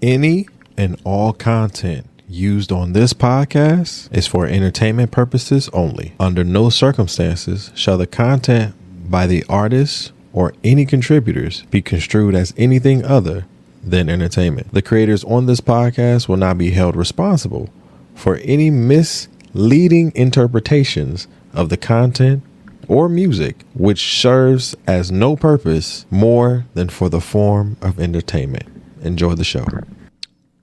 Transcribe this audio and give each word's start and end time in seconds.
Any 0.00 0.46
and 0.76 1.00
all 1.02 1.32
content 1.32 2.06
used 2.28 2.70
on 2.70 2.92
this 2.92 3.12
podcast 3.12 4.14
is 4.16 4.28
for 4.28 4.46
entertainment 4.46 5.10
purposes 5.10 5.68
only. 5.72 6.12
Under 6.20 6.44
no 6.44 6.70
circumstances 6.70 7.72
shall 7.74 7.98
the 7.98 8.06
content 8.06 8.76
by 9.10 9.26
the 9.26 9.44
artists 9.48 10.12
or 10.32 10.54
any 10.62 10.86
contributors 10.86 11.64
be 11.72 11.82
construed 11.82 12.36
as 12.36 12.54
anything 12.56 13.04
other 13.04 13.46
than 13.82 14.08
entertainment. 14.08 14.72
The 14.72 14.82
creators 14.82 15.24
on 15.24 15.46
this 15.46 15.60
podcast 15.60 16.28
will 16.28 16.36
not 16.36 16.58
be 16.58 16.70
held 16.70 16.94
responsible 16.94 17.68
for 18.14 18.36
any 18.44 18.70
misleading 18.70 20.12
interpretations 20.14 21.26
of 21.52 21.70
the 21.70 21.76
content 21.76 22.44
or 22.86 23.08
music 23.08 23.64
which 23.74 24.20
serves 24.20 24.76
as 24.86 25.10
no 25.10 25.34
purpose 25.34 26.06
more 26.08 26.66
than 26.74 26.88
for 26.88 27.08
the 27.08 27.20
form 27.20 27.76
of 27.82 27.98
entertainment. 27.98 28.77
Enjoy 29.02 29.34
the 29.34 29.44
show. 29.44 29.64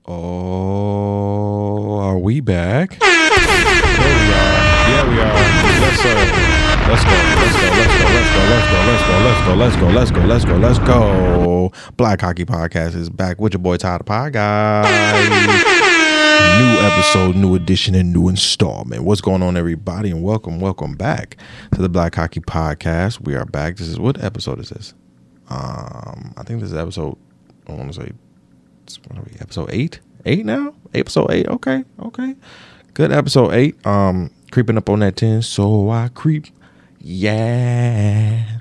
Oh, 0.06 1.98
are 1.98 2.18
we 2.18 2.40
back? 2.40 2.98
There 2.98 3.08
we 3.08 3.14
are. 3.16 4.52
Yeah, 4.88 5.08
we 5.08 5.16
are. 5.20 5.32
Yes, 5.80 6.00
sir. 6.00 6.14
Let's 6.86 7.04
go. 7.04 7.10
Let's 7.40 7.56
go. 7.56 7.68
Let's 7.76 7.96
go. 7.96 8.04
Let's 8.12 8.28
go. 8.30 8.76
Let's 8.86 9.06
go. 9.06 9.14
Let's 9.24 9.40
go. 9.40 9.54
Let's 9.54 9.76
go. 9.76 9.88
Let's 9.88 10.10
go. 10.10 10.20
Let's 10.20 10.44
go. 10.44 10.56
Let's 10.56 10.78
go. 10.80 11.72
Black 11.96 12.20
Haki 12.20 12.44
Podcast 12.44 12.94
is 12.94 13.08
back 13.08 13.40
with 13.40 13.54
your 13.54 13.60
boy 13.60 13.78
Todd 13.78 14.04
Pie 14.04 14.30
Guy. 14.30 14.82
New 16.58 16.78
episode, 16.86 17.36
new 17.36 17.54
edition, 17.54 17.94
and 17.94 18.12
new 18.12 18.28
installment. 18.28 19.02
What's 19.04 19.20
going 19.22 19.42
on, 19.42 19.56
everybody? 19.56 20.10
And 20.10 20.22
welcome, 20.22 20.60
welcome 20.60 20.94
back 20.94 21.38
to 21.72 21.80
the 21.82 21.88
Black 21.88 22.12
Haki 22.12 22.44
Podcast. 22.44 23.22
We 23.22 23.34
are 23.34 23.46
back. 23.46 23.76
This 23.76 23.88
is 23.88 23.98
what 23.98 24.22
episode 24.22 24.60
is 24.60 24.68
this? 24.68 24.92
Um, 25.48 26.34
I 26.36 26.42
think 26.44 26.60
this 26.60 26.70
is 26.72 26.76
episode. 26.76 27.16
I 27.68 27.72
want 27.72 27.92
to 27.92 28.00
say, 28.00 28.12
what 29.06 29.18
are 29.18 29.22
we? 29.22 29.36
Episode 29.40 29.70
eight? 29.72 30.00
Eight 30.24 30.44
now? 30.44 30.74
Episode 30.94 31.30
eight. 31.30 31.48
Okay, 31.48 31.84
okay. 32.00 32.34
Good 32.94 33.12
episode 33.12 33.52
eight. 33.52 33.86
Um, 33.86 34.30
creeping 34.50 34.76
up 34.76 34.88
on 34.88 35.00
that 35.00 35.16
ten. 35.16 35.42
So 35.42 35.90
I 35.90 36.08
creep. 36.08 36.46
Yeah. 37.00 38.58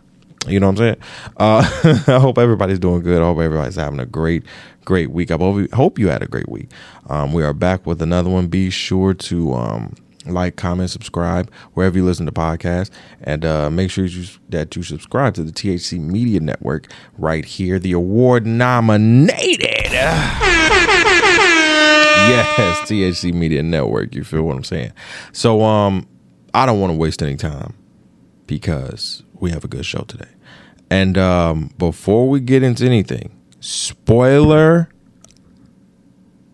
You 0.47 0.59
know 0.59 0.67
what 0.67 0.71
I'm 0.71 0.77
saying? 0.77 0.97
Uh, 1.37 2.03
I 2.15 2.19
hope 2.19 2.37
everybody's 2.37 2.79
doing 2.79 3.01
good. 3.01 3.21
I 3.21 3.25
hope 3.25 3.39
everybody's 3.39 3.75
having 3.75 3.99
a 3.99 4.05
great, 4.05 4.43
great 4.83 5.09
week. 5.09 5.31
I 5.31 5.37
hope 5.73 5.97
you 5.97 6.09
had 6.09 6.21
a 6.21 6.27
great 6.27 6.49
week. 6.49 6.69
Um, 7.09 7.33
we 7.33 7.43
are 7.43 7.53
back 7.53 7.85
with 7.85 8.01
another 8.01 8.29
one. 8.29 8.47
Be 8.47 8.69
sure 8.69 9.13
to 9.15 9.53
um, 9.53 9.95
like, 10.25 10.55
comment, 10.55 10.89
subscribe 10.89 11.51
wherever 11.73 11.97
you 11.97 12.05
listen 12.05 12.25
to 12.25 12.31
podcasts, 12.31 12.91
and 13.21 13.45
uh, 13.45 13.69
make 13.69 13.91
sure 13.91 14.05
you, 14.05 14.25
that 14.49 14.75
you 14.75 14.83
subscribe 14.83 15.33
to 15.35 15.43
the 15.43 15.51
THC 15.51 15.99
Media 15.99 16.39
Network 16.39 16.87
right 17.17 17.45
here, 17.45 17.79
the 17.79 17.91
award 17.91 18.45
nominated. 18.45 19.74
yes, 22.29 22.89
THC 22.89 23.33
Media 23.33 23.63
Network. 23.63 24.13
You 24.13 24.23
feel 24.23 24.43
what 24.43 24.55
I'm 24.55 24.63
saying? 24.63 24.91
So, 25.31 25.63
um, 25.63 26.07
I 26.53 26.65
don't 26.65 26.79
want 26.79 26.93
to 26.93 26.97
waste 26.97 27.21
any 27.21 27.35
time 27.35 27.73
because 28.47 29.23
we 29.33 29.51
have 29.51 29.63
a 29.63 29.67
good 29.67 29.85
show 29.85 30.03
today. 30.03 30.29
And 30.89 31.17
um, 31.17 31.71
before 31.77 32.29
we 32.29 32.39
get 32.39 32.63
into 32.63 32.85
anything, 32.85 33.35
spoiler 33.59 34.89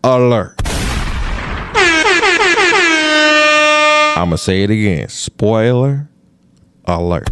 alert. 0.04 0.56
I'm 4.16 4.30
going 4.30 4.32
to 4.32 4.38
say 4.38 4.64
it 4.64 4.70
again. 4.70 5.10
Spoiler 5.10 6.10
alert. 6.86 7.28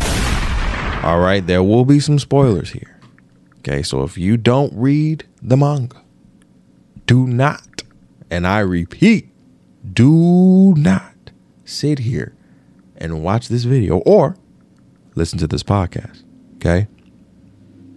All 1.03 1.19
right, 1.19 1.45
there 1.45 1.63
will 1.63 1.85
be 1.85 1.99
some 1.99 2.19
spoilers 2.19 2.71
here. 2.71 2.99
Okay, 3.59 3.83
so 3.83 4.03
if 4.03 4.17
you 4.17 4.37
don't 4.37 4.71
read 4.75 5.25
the 5.41 5.57
manga, 5.57 6.01
do 7.09 7.25
not, 7.25 7.81
and 8.29 8.45
I 8.45 8.59
repeat, 8.59 9.29
do 9.93 10.75
not 10.77 11.31
sit 11.65 11.97
here 11.97 12.35
and 12.97 13.23
watch 13.23 13.47
this 13.47 13.63
video 13.63 13.97
or 14.01 14.37
listen 15.15 15.39
to 15.39 15.47
this 15.47 15.63
podcast. 15.63 16.21
Okay. 16.57 16.87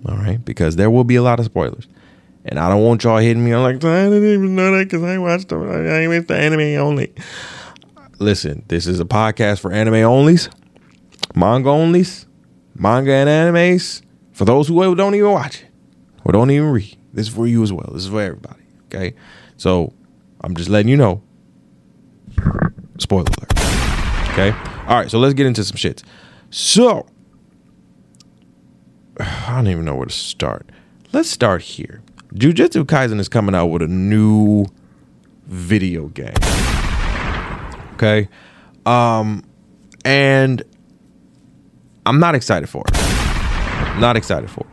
All 0.09 0.17
right. 0.17 0.43
Because 0.43 0.77
there 0.77 0.91
will 0.91 1.05
be 1.05 1.17
a 1.17 1.23
lot 1.23 1.41
of 1.41 1.45
spoilers. 1.45 1.87
And 2.47 2.59
I 2.59 2.71
don't 2.71 2.85
want 2.85 3.05
y'all 3.05 3.19
hitting 3.19 3.45
me. 3.45 3.53
I'm 3.53 3.63
like, 3.63 3.85
I 3.85 4.05
didn't 4.05 4.33
even 4.33 4.57
know 4.57 4.79
that 4.79 4.85
because 4.85 5.03
I 5.03 5.19
watched 5.19 5.51
them. 5.51 5.61
I 5.61 6.07
the 6.21 6.35
anime 6.35 6.81
only. 6.81 7.13
Listen, 8.19 8.65
this 8.69 8.87
is 8.87 8.99
a 8.99 9.05
podcast 9.05 9.61
for 9.61 9.71
anime 9.73 9.93
onlys, 9.95 10.49
manga 11.35 11.69
onlys, 11.69 12.25
manga 12.75 13.13
and 13.13 13.29
animes. 13.29 14.01
For 14.33 14.47
those 14.47 14.69
who 14.69 14.95
don't 14.95 15.15
even 15.15 15.33
watch 15.33 15.61
it 15.61 15.69
or 16.25 16.33
don't 16.33 16.51
even 16.51 16.71
read, 16.71 16.97
this 17.13 17.29
is 17.29 17.35
for 17.35 17.47
you 17.47 17.63
as 17.63 17.75
well. 17.75 17.91
This 17.93 18.05
is 18.05 18.09
for 18.09 18.23
everybody. 18.23 18.62
Okay. 18.95 19.15
So 19.57 19.93
I'm 20.43 20.55
just 20.55 20.69
letting 20.69 20.89
you 20.89 20.97
know. 20.97 21.23
Spoiler 22.99 23.23
alert. 23.23 23.53
Okay. 24.33 24.51
All 24.87 24.99
right. 24.99 25.11
So 25.11 25.19
let's 25.19 25.35
get 25.35 25.47
into 25.47 25.65
some 25.65 25.77
shits. 25.77 26.03
So 26.51 27.07
I 29.21 29.53
don't 29.55 29.69
even 29.69 29.85
know 29.85 29.95
where 29.95 30.07
to 30.07 30.13
start. 30.13 30.71
Let's 31.13 31.31
start 31.31 31.63
here. 31.63 32.03
Jujutsu 32.35 32.85
Kaisen 32.85 33.21
is 33.21 33.29
coming 33.29 33.55
out 33.55 33.67
with 33.67 33.83
a 33.83 33.89
new 33.89 34.67
video 35.47 36.09
game. 36.09 36.35
Okay. 37.95 38.29
Um 38.85 39.45
and 40.05 40.63
I'm 42.05 42.19
not 42.19 42.35
excited 42.35 42.69
for 42.69 42.85
it. 42.89 42.93
Not 44.01 44.17
excited 44.17 44.51
for 44.51 44.61
it. 44.61 44.72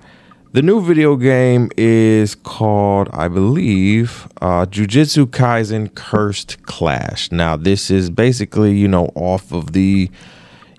The 0.51 0.63
new 0.63 0.81
video 0.81 1.15
game 1.15 1.69
is 1.77 2.33
called, 2.33 3.07
I 3.13 3.27
believe, 3.27 4.27
uh, 4.41 4.65
Jujutsu 4.65 5.27
Kaisen 5.27 5.93
Cursed 5.93 6.63
Clash. 6.63 7.31
Now, 7.31 7.55
this 7.55 7.91
is 7.91 8.09
basically, 8.09 8.75
you 8.75 8.87
know, 8.87 9.11
off 9.13 9.51
of 9.51 9.73
the 9.73 10.09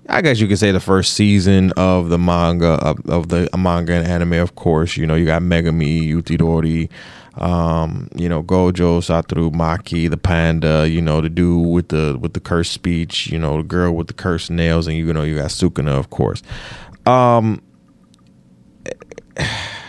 I 0.08 0.22
guess 0.22 0.40
you 0.40 0.48
could 0.48 0.58
say 0.58 0.72
the 0.72 0.80
first 0.80 1.12
season 1.12 1.70
of 1.76 2.08
the 2.08 2.18
manga 2.18 2.72
of, 2.84 2.98
of 3.08 3.28
the 3.28 3.48
manga 3.56 3.92
and 3.92 4.08
anime. 4.08 4.32
Of 4.32 4.56
course, 4.56 4.96
you 4.96 5.06
know 5.06 5.14
you 5.14 5.24
got 5.24 5.40
Megumi, 5.40 6.12
Itadori, 6.14 6.90
um, 7.40 8.08
you 8.16 8.28
know 8.28 8.42
Gojo, 8.42 8.98
Satoru, 8.98 9.52
Maki, 9.52 10.10
the 10.10 10.16
panda. 10.16 10.88
You 10.88 11.00
know 11.00 11.20
the 11.20 11.28
dude 11.28 11.68
with 11.68 11.90
the 11.90 12.18
with 12.20 12.32
the 12.32 12.40
cursed 12.40 12.72
speech. 12.72 13.28
You 13.28 13.38
know 13.38 13.58
the 13.58 13.62
girl 13.62 13.94
with 13.94 14.08
the 14.08 14.14
cursed 14.14 14.50
nails, 14.50 14.88
and 14.88 14.96
you 14.96 15.12
know 15.12 15.22
you 15.22 15.36
got 15.36 15.50
Sukuna, 15.50 15.96
of 15.96 16.10
course. 16.10 16.42
Um, 17.06 17.62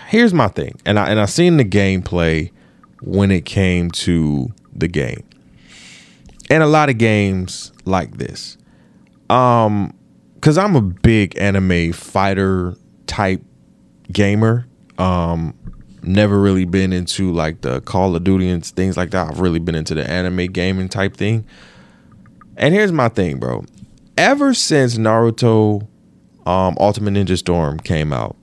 here's 0.07 0.33
my 0.33 0.47
thing, 0.47 0.79
and 0.85 0.99
I 0.99 1.09
and 1.09 1.19
I 1.19 1.25
seen 1.25 1.57
the 1.57 1.65
gameplay 1.65 2.51
when 3.01 3.31
it 3.31 3.45
came 3.45 3.91
to 3.91 4.49
the 4.73 4.87
game, 4.87 5.23
and 6.49 6.63
a 6.63 6.67
lot 6.67 6.89
of 6.89 6.97
games 6.97 7.71
like 7.85 8.17
this. 8.17 8.57
Um, 9.29 9.93
because 10.35 10.57
I'm 10.57 10.75
a 10.75 10.81
big 10.81 11.37
anime 11.37 11.93
fighter 11.93 12.75
type 13.05 13.43
gamer. 14.11 14.67
Um, 14.97 15.53
never 16.01 16.39
really 16.39 16.65
been 16.65 16.91
into 16.91 17.31
like 17.31 17.61
the 17.61 17.81
Call 17.81 18.15
of 18.15 18.23
Duty 18.23 18.49
and 18.49 18.65
things 18.65 18.97
like 18.97 19.11
that. 19.11 19.29
I've 19.29 19.39
really 19.39 19.59
been 19.59 19.75
into 19.75 19.93
the 19.93 20.09
anime 20.09 20.47
gaming 20.47 20.89
type 20.89 21.15
thing. 21.15 21.45
And 22.57 22.73
here's 22.73 22.91
my 22.91 23.07
thing, 23.09 23.37
bro. 23.39 23.65
Ever 24.17 24.53
since 24.53 24.97
Naruto 24.97 25.87
um, 26.45 26.75
Ultimate 26.79 27.13
Ninja 27.13 27.37
Storm 27.37 27.79
came 27.79 28.11
out, 28.11 28.35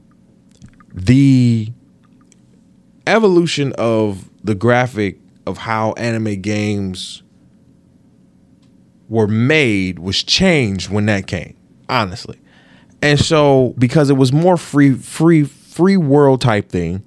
the 0.92 1.68
evolution 3.06 3.72
of 3.78 4.28
the 4.44 4.54
graphic 4.54 5.18
of 5.46 5.58
how 5.58 5.92
anime 5.92 6.40
games 6.40 7.22
were 9.08 9.26
made 9.26 9.98
was 9.98 10.22
changed 10.22 10.90
when 10.90 11.06
that 11.06 11.26
came 11.26 11.56
honestly. 11.88 12.38
And 13.02 13.18
so 13.18 13.74
because 13.78 14.10
it 14.10 14.14
was 14.14 14.32
more 14.32 14.56
free 14.56 14.94
free 14.94 15.44
free 15.44 15.96
world 15.96 16.40
type 16.40 16.68
thing, 16.68 17.02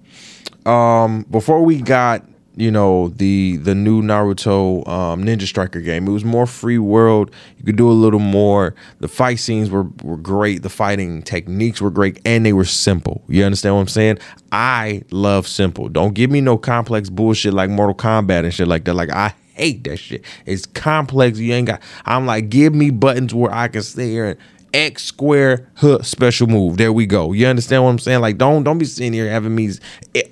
um, 0.65 1.25
before 1.29 1.63
we 1.63 1.81
got 1.81 2.25
you 2.55 2.69
know 2.71 3.09
the 3.09 3.57
the 3.57 3.73
new 3.73 4.01
Naruto 4.01 4.87
um, 4.87 5.23
Ninja 5.23 5.43
Striker 5.47 5.81
game. 5.81 6.07
It 6.07 6.11
was 6.11 6.25
more 6.25 6.45
free 6.45 6.77
world. 6.77 7.31
You 7.57 7.63
could 7.63 7.77
do 7.77 7.89
a 7.89 7.93
little 7.93 8.19
more. 8.19 8.75
The 8.99 9.07
fight 9.07 9.39
scenes 9.39 9.69
were 9.69 9.87
were 10.03 10.17
great. 10.17 10.63
The 10.63 10.69
fighting 10.69 11.21
techniques 11.21 11.81
were 11.81 11.91
great, 11.91 12.19
and 12.25 12.45
they 12.45 12.53
were 12.53 12.65
simple. 12.65 13.23
You 13.27 13.43
understand 13.43 13.75
what 13.75 13.81
I'm 13.81 13.87
saying? 13.87 14.19
I 14.51 15.03
love 15.11 15.47
simple. 15.47 15.89
Don't 15.89 16.13
give 16.13 16.29
me 16.29 16.41
no 16.41 16.57
complex 16.57 17.09
bullshit 17.09 17.53
like 17.53 17.69
Mortal 17.69 17.95
Kombat 17.95 18.43
and 18.43 18.53
shit 18.53 18.67
like 18.67 18.85
that. 18.85 18.95
Like 18.95 19.11
I 19.11 19.33
hate 19.53 19.83
that 19.85 19.97
shit. 19.97 20.25
It's 20.45 20.65
complex. 20.65 21.39
You 21.39 21.53
ain't 21.53 21.67
got. 21.67 21.81
I'm 22.05 22.25
like, 22.25 22.49
give 22.49 22.73
me 22.73 22.89
buttons 22.89 23.33
where 23.33 23.53
I 23.53 23.67
can 23.67 23.81
sit 23.83 24.07
here 24.07 24.25
and 24.25 24.39
X 24.73 25.03
square 25.03 25.69
hook 25.75 26.03
special 26.05 26.47
move. 26.47 26.77
There 26.77 26.93
we 26.93 27.05
go. 27.05 27.33
You 27.33 27.47
understand 27.47 27.83
what 27.83 27.89
I'm 27.89 27.99
saying? 27.99 28.21
Like, 28.21 28.37
don't 28.37 28.63
don't 28.63 28.77
be 28.77 28.85
sitting 28.85 29.13
here 29.13 29.29
having 29.29 29.55
me 29.55 29.71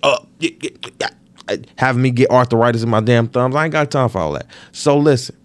up, 0.04 0.28
uh, 1.02 1.08
having 1.78 2.02
me 2.02 2.12
get 2.12 2.30
arthritis 2.30 2.84
in 2.84 2.90
my 2.90 3.02
damn 3.02 3.28
thumbs. 3.28 3.56
I 3.56 3.66
ain't 3.66 3.74
got 3.74 3.92
time 3.92 4.10
for 4.10 4.20
all 4.20 4.34
that. 4.34 4.48
So 4.72 4.98
listen. 4.98 5.36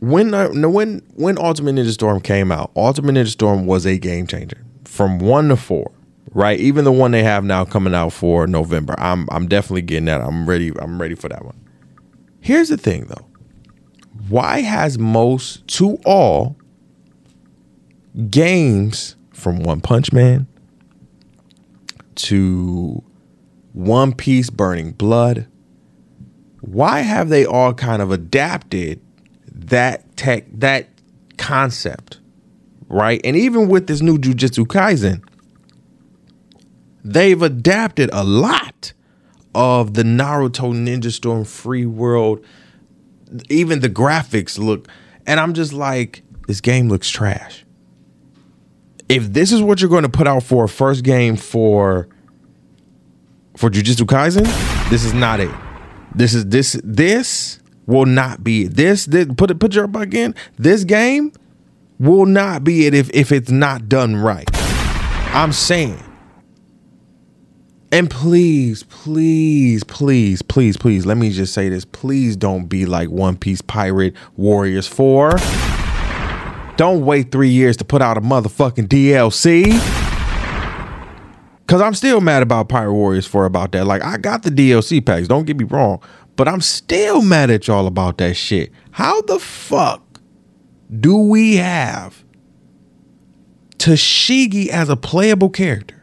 When 0.00 0.32
uh, 0.32 0.48
when 0.50 1.02
when 1.14 1.38
Ultimate 1.38 1.74
Ninja 1.74 1.90
Storm 1.92 2.20
came 2.20 2.50
out, 2.50 2.70
Ultimate 2.74 3.14
Ninja 3.14 3.28
Storm 3.28 3.66
was 3.66 3.86
a 3.86 3.98
game 3.98 4.26
changer 4.26 4.64
from 4.84 5.18
one 5.18 5.48
to 5.48 5.56
four. 5.56 5.92
right? 6.32 6.58
Even 6.58 6.84
the 6.84 6.92
one 6.92 7.10
they 7.10 7.22
have 7.22 7.44
now 7.44 7.64
coming 7.64 7.94
out 7.94 8.12
for 8.12 8.46
November. 8.46 8.94
I'm 8.98 9.28
I'm 9.30 9.46
definitely 9.48 9.82
getting 9.82 10.06
that. 10.06 10.20
I'm 10.20 10.48
ready. 10.48 10.72
I'm 10.80 11.00
ready 11.00 11.14
for 11.14 11.28
that 11.28 11.44
one. 11.44 11.58
Here's 12.40 12.68
the 12.68 12.76
thing 12.76 13.06
though. 13.06 13.26
Why 14.28 14.60
has 14.60 14.98
most 14.98 15.66
to 15.68 15.98
all 16.04 16.56
games 18.30 19.16
from 19.32 19.60
One 19.62 19.80
Punch 19.80 20.12
Man 20.12 20.46
to 22.24 23.02
One 23.72 24.12
Piece 24.12 24.50
Burning 24.50 24.92
Blood, 24.92 25.46
why 26.60 27.00
have 27.00 27.28
they 27.28 27.44
all 27.44 27.72
kind 27.72 28.02
of 28.02 28.10
adapted 28.10 29.00
that 29.52 30.16
tech 30.16 30.44
that 30.52 30.88
concept? 31.38 32.20
Right? 32.88 33.20
And 33.24 33.36
even 33.36 33.68
with 33.68 33.86
this 33.86 34.00
new 34.00 34.18
Jujutsu 34.18 34.66
Kaisen, 34.66 35.22
they've 37.04 37.40
adapted 37.40 38.10
a 38.12 38.24
lot 38.24 38.92
of 39.54 39.94
the 39.94 40.02
Naruto 40.02 40.74
Ninja 40.74 41.12
Storm 41.12 41.44
free 41.44 41.86
world. 41.86 42.44
Even 43.48 43.80
the 43.80 43.88
graphics 43.88 44.58
look, 44.58 44.88
and 45.26 45.38
I'm 45.38 45.54
just 45.54 45.72
like, 45.72 46.22
this 46.48 46.60
game 46.60 46.88
looks 46.88 47.08
trash. 47.08 47.64
If 49.10 49.32
this 49.32 49.50
is 49.50 49.60
what 49.60 49.80
you're 49.80 49.90
going 49.90 50.04
to 50.04 50.08
put 50.08 50.28
out 50.28 50.44
for 50.44 50.64
a 50.64 50.68
first 50.68 51.02
game 51.02 51.36
for 51.36 52.08
for 53.56 53.68
Jujutsu 53.68 54.06
Kaisen, 54.06 54.44
this 54.88 55.04
is 55.04 55.12
not 55.12 55.40
it. 55.40 55.50
This 56.14 56.32
is 56.32 56.46
this 56.46 56.80
this 56.84 57.60
will 57.86 58.06
not 58.06 58.44
be 58.44 58.66
it. 58.66 58.76
This, 58.76 59.06
this 59.06 59.26
put 59.36 59.50
it 59.50 59.58
put 59.58 59.74
your 59.74 59.88
back 59.88 60.14
in. 60.14 60.34
This 60.58 60.84
game 60.84 61.32
will 61.98 62.24
not 62.24 62.62
be 62.62 62.86
it 62.86 62.94
if 62.94 63.10
if 63.10 63.32
it's 63.32 63.50
not 63.50 63.88
done 63.88 64.14
right. 64.14 64.48
I'm 65.34 65.52
saying 65.52 66.00
and 67.92 68.08
please, 68.08 68.84
please, 68.84 69.82
please, 69.82 70.42
please, 70.42 70.76
please, 70.76 71.06
let 71.06 71.16
me 71.16 71.32
just 71.32 71.52
say 71.52 71.68
this. 71.68 71.84
Please 71.84 72.36
don't 72.36 72.66
be 72.66 72.86
like 72.86 73.10
One 73.10 73.36
Piece 73.36 73.60
Pirate 73.60 74.14
Warriors 74.36 74.86
4. 74.86 75.32
Don't 76.80 77.04
wait 77.04 77.30
three 77.30 77.50
years 77.50 77.76
to 77.76 77.84
put 77.84 78.00
out 78.00 78.16
a 78.16 78.22
motherfucking 78.22 78.88
DLC. 78.88 79.66
Cause 81.66 81.82
I'm 81.82 81.92
still 81.92 82.22
mad 82.22 82.42
about 82.42 82.70
Pirate 82.70 82.94
Warriors 82.94 83.26
4 83.26 83.44
about 83.44 83.72
that. 83.72 83.84
Like, 83.84 84.02
I 84.02 84.16
got 84.16 84.44
the 84.44 84.50
DLC 84.50 85.04
packs, 85.04 85.28
don't 85.28 85.44
get 85.44 85.58
me 85.58 85.64
wrong. 85.64 86.02
But 86.36 86.48
I'm 86.48 86.62
still 86.62 87.20
mad 87.20 87.50
at 87.50 87.68
y'all 87.68 87.86
about 87.86 88.16
that 88.16 88.32
shit. 88.34 88.72
How 88.92 89.20
the 89.20 89.38
fuck 89.38 90.22
do 90.98 91.18
we 91.18 91.56
have 91.56 92.24
Tashigi 93.76 94.68
as 94.68 94.88
a 94.88 94.96
playable 94.96 95.50
character? 95.50 96.02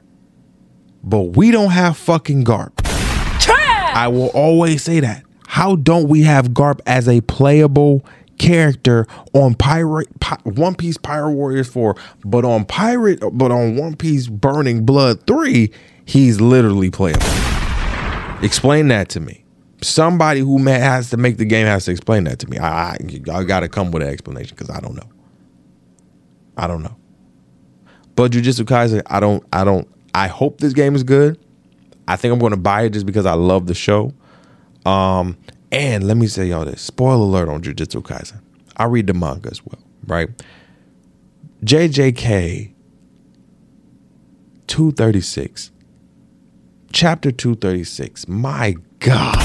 but 1.03 1.37
we 1.37 1.49
don't 1.49 1.71
have 1.71 1.97
fucking 1.97 2.43
Garp. 2.43 2.75
Trash! 3.39 3.95
I 3.95 4.09
will 4.09 4.27
always 4.27 4.83
say 4.83 4.99
that. 4.99 5.23
How 5.47 5.75
don't 5.77 6.07
we 6.07 6.21
have 6.23 6.49
Garp 6.49 6.81
as 6.85 7.07
a 7.07 7.21
playable 7.21 8.05
character 8.37 9.05
on 9.33 9.55
Pirate 9.55 10.19
Pi- 10.19 10.39
One 10.43 10.75
Piece 10.75 10.97
Pirate 10.97 11.31
Warriors 11.31 11.67
4, 11.67 11.95
but 12.23 12.45
on 12.45 12.65
Pirate 12.65 13.19
but 13.33 13.51
on 13.51 13.75
One 13.75 13.95
Piece 13.95 14.27
Burning 14.27 14.85
Blood 14.85 15.25
3, 15.27 15.71
he's 16.05 16.39
literally 16.41 16.89
playable. 16.89 17.25
Explain 18.41 18.87
that 18.89 19.09
to 19.09 19.19
me. 19.19 19.43
Somebody 19.81 20.39
who 20.39 20.57
has 20.65 21.09
to 21.11 21.17
make 21.17 21.37
the 21.37 21.45
game 21.45 21.67
has 21.67 21.85
to 21.85 21.91
explain 21.91 22.23
that 22.25 22.39
to 22.39 22.49
me. 22.49 22.57
I, 22.57 22.91
I, 22.91 22.97
I 23.31 23.43
got 23.43 23.59
to 23.61 23.69
come 23.69 23.91
with 23.91 24.01
an 24.01 24.09
explanation 24.09 24.55
because 24.55 24.69
I 24.69 24.79
don't 24.79 24.95
know. 24.95 25.09
I 26.57 26.67
don't 26.67 26.81
know. 26.81 26.95
But 28.15 28.31
Jujutsu 28.31 28.65
Kaisen, 28.65 29.03
I 29.05 29.19
don't, 29.19 29.43
I 29.53 29.63
don't, 29.63 29.87
I 30.15 30.27
hope 30.27 30.59
this 30.59 30.73
game 30.73 30.95
is 30.95 31.03
good. 31.03 31.39
I 32.07 32.15
think 32.15 32.33
I'm 32.33 32.39
going 32.39 32.51
to 32.51 32.57
buy 32.57 32.83
it 32.83 32.89
just 32.91 33.05
because 33.05 33.27
I 33.27 33.33
love 33.33 33.67
the 33.67 33.75
show. 33.75 34.11
Um, 34.85 35.37
and 35.71 36.05
let 36.05 36.17
me 36.17 36.27
say 36.27 36.45
y'all 36.45 36.65
this: 36.65 36.81
spoiler 36.81 37.23
alert 37.23 37.49
on 37.49 37.61
Jujutsu 37.61 38.01
Kaisen. 38.01 38.41
I 38.77 38.85
read 38.85 39.07
the 39.07 39.13
manga 39.13 39.49
as 39.49 39.65
well, 39.65 39.81
right? 40.05 40.29
JJK 41.63 42.73
236, 44.67 45.71
chapter 46.91 47.31
236. 47.31 48.27
My 48.27 48.75
God. 48.99 49.43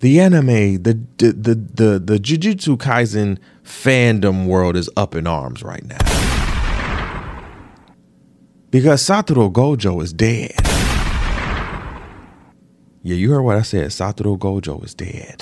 The 0.00 0.20
anime, 0.20 0.82
the 0.82 1.00
the 1.18 1.32
the 1.32 1.54
the, 1.54 1.98
the 1.98 2.18
Jujutsu 2.18 2.76
Kaisen 2.76 3.38
fandom 3.64 4.46
world 4.46 4.76
is 4.76 4.90
up 4.96 5.14
in 5.14 5.26
arms 5.26 5.62
right 5.62 5.84
now. 5.84 5.98
Because 8.70 9.02
Satoru 9.02 9.50
Gojo 9.50 10.02
is 10.02 10.12
dead. 10.12 10.65
Yeah, 13.06 13.14
you 13.14 13.30
heard 13.30 13.42
what 13.42 13.54
I 13.56 13.62
said. 13.62 13.86
Satoru 13.90 14.36
Gojo 14.36 14.84
is 14.84 14.92
dead. 14.92 15.40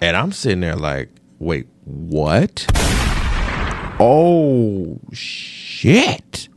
And 0.00 0.16
I'm 0.16 0.32
sitting 0.32 0.60
there 0.60 0.74
like, 0.74 1.10
wait, 1.38 1.66
what? 1.84 2.64
Oh 4.00 4.98
shit. 5.12 6.48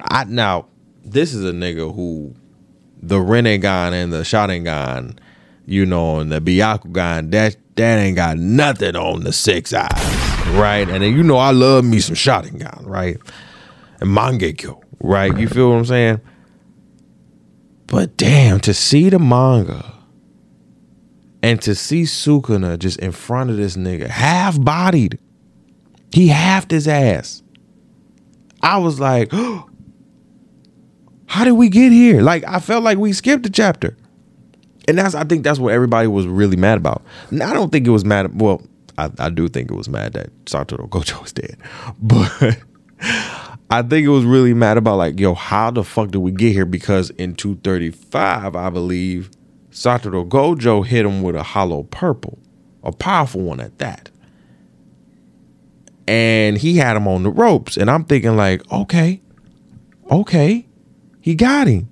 I 0.00 0.24
now 0.24 0.68
this 1.04 1.34
is 1.34 1.44
a 1.44 1.52
nigga 1.52 1.94
who 1.94 2.34
the 3.02 3.18
Rinnegan 3.18 3.92
and 3.92 4.14
the 4.14 4.22
Sharingan, 4.22 5.18
you 5.66 5.84
know, 5.84 6.20
and 6.20 6.32
the 6.32 6.40
Byakugan, 6.40 7.32
that 7.32 7.56
that 7.76 7.98
ain't 7.98 8.16
got 8.16 8.38
nothing 8.38 8.96
on 8.96 9.24
the 9.24 9.32
six 9.34 9.74
eyes 9.74 9.90
right? 10.52 10.88
And 10.88 11.02
then 11.02 11.14
you 11.14 11.22
know 11.22 11.36
I 11.36 11.50
love 11.50 11.84
me 11.84 12.00
some 12.00 12.16
Sharingan, 12.16 12.86
right? 12.86 13.18
And 14.00 14.08
Mangekyo, 14.08 14.82
right? 15.00 15.36
You 15.36 15.48
feel 15.48 15.68
what 15.68 15.76
I'm 15.76 15.84
saying? 15.84 16.20
But 17.92 18.16
damn, 18.16 18.58
to 18.60 18.72
see 18.72 19.10
the 19.10 19.18
manga 19.18 19.84
and 21.42 21.60
to 21.60 21.74
see 21.74 22.04
Sukuna 22.04 22.78
just 22.78 22.98
in 23.00 23.12
front 23.12 23.50
of 23.50 23.58
this 23.58 23.76
nigga, 23.76 24.06
half 24.06 24.58
bodied, 24.58 25.18
he 26.10 26.28
halved 26.28 26.70
his 26.70 26.88
ass. 26.88 27.42
I 28.62 28.78
was 28.78 28.98
like, 28.98 29.30
how 31.26 31.44
did 31.44 31.52
we 31.52 31.68
get 31.68 31.92
here? 31.92 32.22
Like, 32.22 32.44
I 32.48 32.60
felt 32.60 32.82
like 32.82 32.96
we 32.96 33.12
skipped 33.12 33.44
a 33.44 33.50
chapter. 33.50 33.94
And 34.88 34.96
that's, 34.96 35.14
I 35.14 35.24
think 35.24 35.44
that's 35.44 35.58
what 35.58 35.74
everybody 35.74 36.08
was 36.08 36.26
really 36.26 36.56
mad 36.56 36.78
about. 36.78 37.02
And 37.28 37.42
I 37.42 37.52
don't 37.52 37.70
think 37.70 37.86
it 37.86 37.90
was 37.90 38.06
mad. 38.06 38.40
Well, 38.40 38.62
I, 38.96 39.10
I 39.18 39.28
do 39.28 39.48
think 39.48 39.70
it 39.70 39.74
was 39.74 39.90
mad 39.90 40.14
that 40.14 40.30
Satoru 40.46 40.88
Gojo 40.88 41.20
was 41.20 41.34
dead, 41.34 41.58
but 42.00 42.56
I 43.72 43.80
think 43.80 44.04
it 44.04 44.10
was 44.10 44.26
really 44.26 44.52
mad 44.52 44.76
about 44.76 44.98
like, 44.98 45.18
yo, 45.18 45.32
how 45.32 45.70
the 45.70 45.82
fuck 45.82 46.10
did 46.10 46.18
we 46.18 46.30
get 46.30 46.52
here? 46.52 46.66
Because 46.66 47.08
in 47.08 47.34
235, 47.34 48.54
I 48.54 48.68
believe 48.68 49.30
Satoru 49.70 50.28
Gojo 50.28 50.84
hit 50.84 51.06
him 51.06 51.22
with 51.22 51.34
a 51.34 51.42
hollow 51.42 51.84
purple, 51.84 52.38
a 52.84 52.92
powerful 52.92 53.40
one 53.40 53.60
at 53.60 53.78
that. 53.78 54.10
And 56.06 56.58
he 56.58 56.76
had 56.76 56.98
him 56.98 57.08
on 57.08 57.22
the 57.22 57.30
ropes. 57.30 57.78
And 57.78 57.90
I'm 57.90 58.04
thinking, 58.04 58.36
like, 58.36 58.60
okay, 58.70 59.22
okay, 60.10 60.66
he 61.22 61.34
got 61.34 61.66
him. 61.66 61.88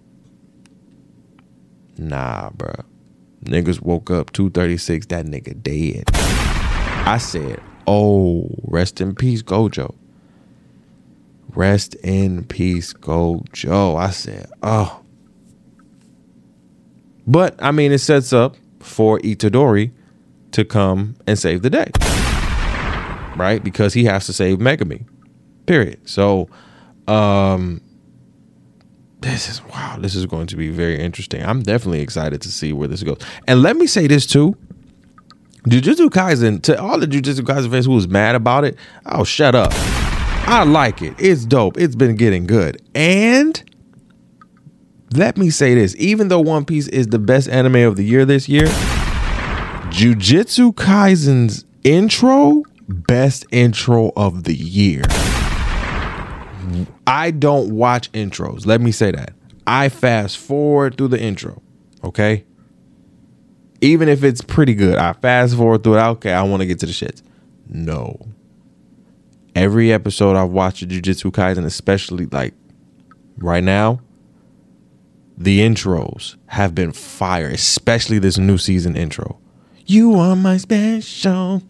Nah, 1.96 2.50
bro. 2.50 2.74
Niggas 3.44 3.80
woke 3.80 4.10
up 4.10 4.32
236, 4.32 5.06
that 5.06 5.24
nigga 5.24 5.62
dead. 5.62 6.04
I 7.06 7.16
said, 7.16 7.58
"Oh, 7.86 8.50
rest 8.64 9.00
in 9.00 9.14
peace, 9.14 9.42
Gojo." 9.42 9.94
Rest 11.54 11.94
in 11.96 12.44
peace, 12.44 12.92
Gojo. 12.92 13.98
I 13.98 14.10
said, 14.10 14.50
"Oh." 14.62 15.00
But 17.26 17.54
I 17.62 17.70
mean, 17.70 17.92
it 17.92 17.98
sets 17.98 18.32
up 18.32 18.56
for 18.80 19.18
Itadori 19.20 19.92
to 20.52 20.64
come 20.64 21.16
and 21.26 21.38
save 21.38 21.62
the 21.62 21.70
day, 21.70 21.90
right? 23.36 23.62
Because 23.62 23.94
he 23.94 24.04
has 24.04 24.26
to 24.26 24.32
save 24.32 24.58
Megumi, 24.58 25.06
Period. 25.66 26.08
So, 26.08 26.48
um, 27.06 27.80
this 29.20 29.48
is 29.48 29.62
wow. 29.66 29.96
This 30.00 30.14
is 30.14 30.26
going 30.26 30.46
to 30.48 30.56
be 30.56 30.70
very 30.70 30.98
interesting. 30.98 31.44
I'm 31.44 31.62
definitely 31.62 32.00
excited 32.00 32.40
to 32.42 32.50
see 32.50 32.72
where 32.72 32.88
this 32.88 33.02
goes. 33.02 33.18
And 33.46 33.62
let 33.62 33.76
me 33.76 33.86
say 33.86 34.06
this 34.06 34.26
too. 34.26 34.56
Jujutsu 35.68 36.08
Kaisen, 36.08 36.62
to 36.62 36.80
all 36.80 36.98
the 36.98 37.06
Jujutsu 37.06 37.42
Kaisen 37.42 37.70
fans 37.70 37.84
who 37.84 37.92
was 37.92 38.08
mad 38.08 38.34
about 38.34 38.64
it, 38.64 38.76
oh, 39.06 39.24
shut 39.24 39.54
up. 39.54 39.72
I 40.50 40.64
like 40.64 41.00
it. 41.00 41.14
It's 41.18 41.44
dope. 41.44 41.78
It's 41.78 41.94
been 41.94 42.16
getting 42.16 42.46
good. 42.46 42.82
And 42.94 43.62
let 45.14 45.36
me 45.36 45.50
say 45.50 45.74
this 45.74 45.94
even 45.96 46.28
though 46.28 46.40
One 46.40 46.64
Piece 46.64 46.88
is 46.88 47.06
the 47.08 47.18
best 47.18 47.48
anime 47.48 47.76
of 47.76 47.96
the 47.96 48.04
year 48.04 48.24
this 48.24 48.48
year, 48.48 48.66
Jujutsu 49.90 50.74
Kaisen's 50.74 51.64
intro, 51.84 52.62
best 52.88 53.46
intro 53.50 54.12
of 54.16 54.44
the 54.44 54.54
year. 54.54 55.02
I 57.06 57.30
don't 57.30 57.74
watch 57.74 58.10
intros. 58.12 58.66
Let 58.66 58.80
me 58.80 58.92
say 58.92 59.10
that. 59.12 59.32
I 59.66 59.88
fast 59.88 60.38
forward 60.38 60.96
through 60.96 61.08
the 61.08 61.20
intro. 61.20 61.62
Okay 62.02 62.44
even 63.80 64.08
if 64.08 64.24
it's 64.24 64.42
pretty 64.42 64.74
good, 64.74 64.96
I 64.96 65.12
fast 65.14 65.56
forward 65.56 65.84
through 65.84 65.98
it. 65.98 66.02
Okay, 66.02 66.32
I 66.32 66.42
want 66.42 66.60
to 66.60 66.66
get 66.66 66.80
to 66.80 66.86
the 66.86 66.92
shits. 66.92 67.22
No. 67.68 68.16
Every 69.54 69.92
episode 69.92 70.36
I've 70.36 70.50
watched 70.50 70.82
of 70.82 70.88
Jujutsu 70.88 71.30
Kaisen, 71.30 71.64
especially 71.64 72.26
like 72.26 72.54
right 73.38 73.64
now, 73.64 74.00
the 75.36 75.60
intros 75.60 76.36
have 76.46 76.74
been 76.74 76.92
fire, 76.92 77.48
especially 77.48 78.18
this 78.18 78.38
new 78.38 78.58
season 78.58 78.96
intro. 78.96 79.38
You 79.86 80.14
are 80.14 80.36
my 80.36 80.58
special. 80.58 81.62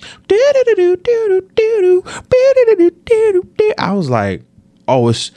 I 3.78 3.92
was 3.92 4.10
like, 4.10 4.42
oh, 4.88 5.08
it's 5.08 5.30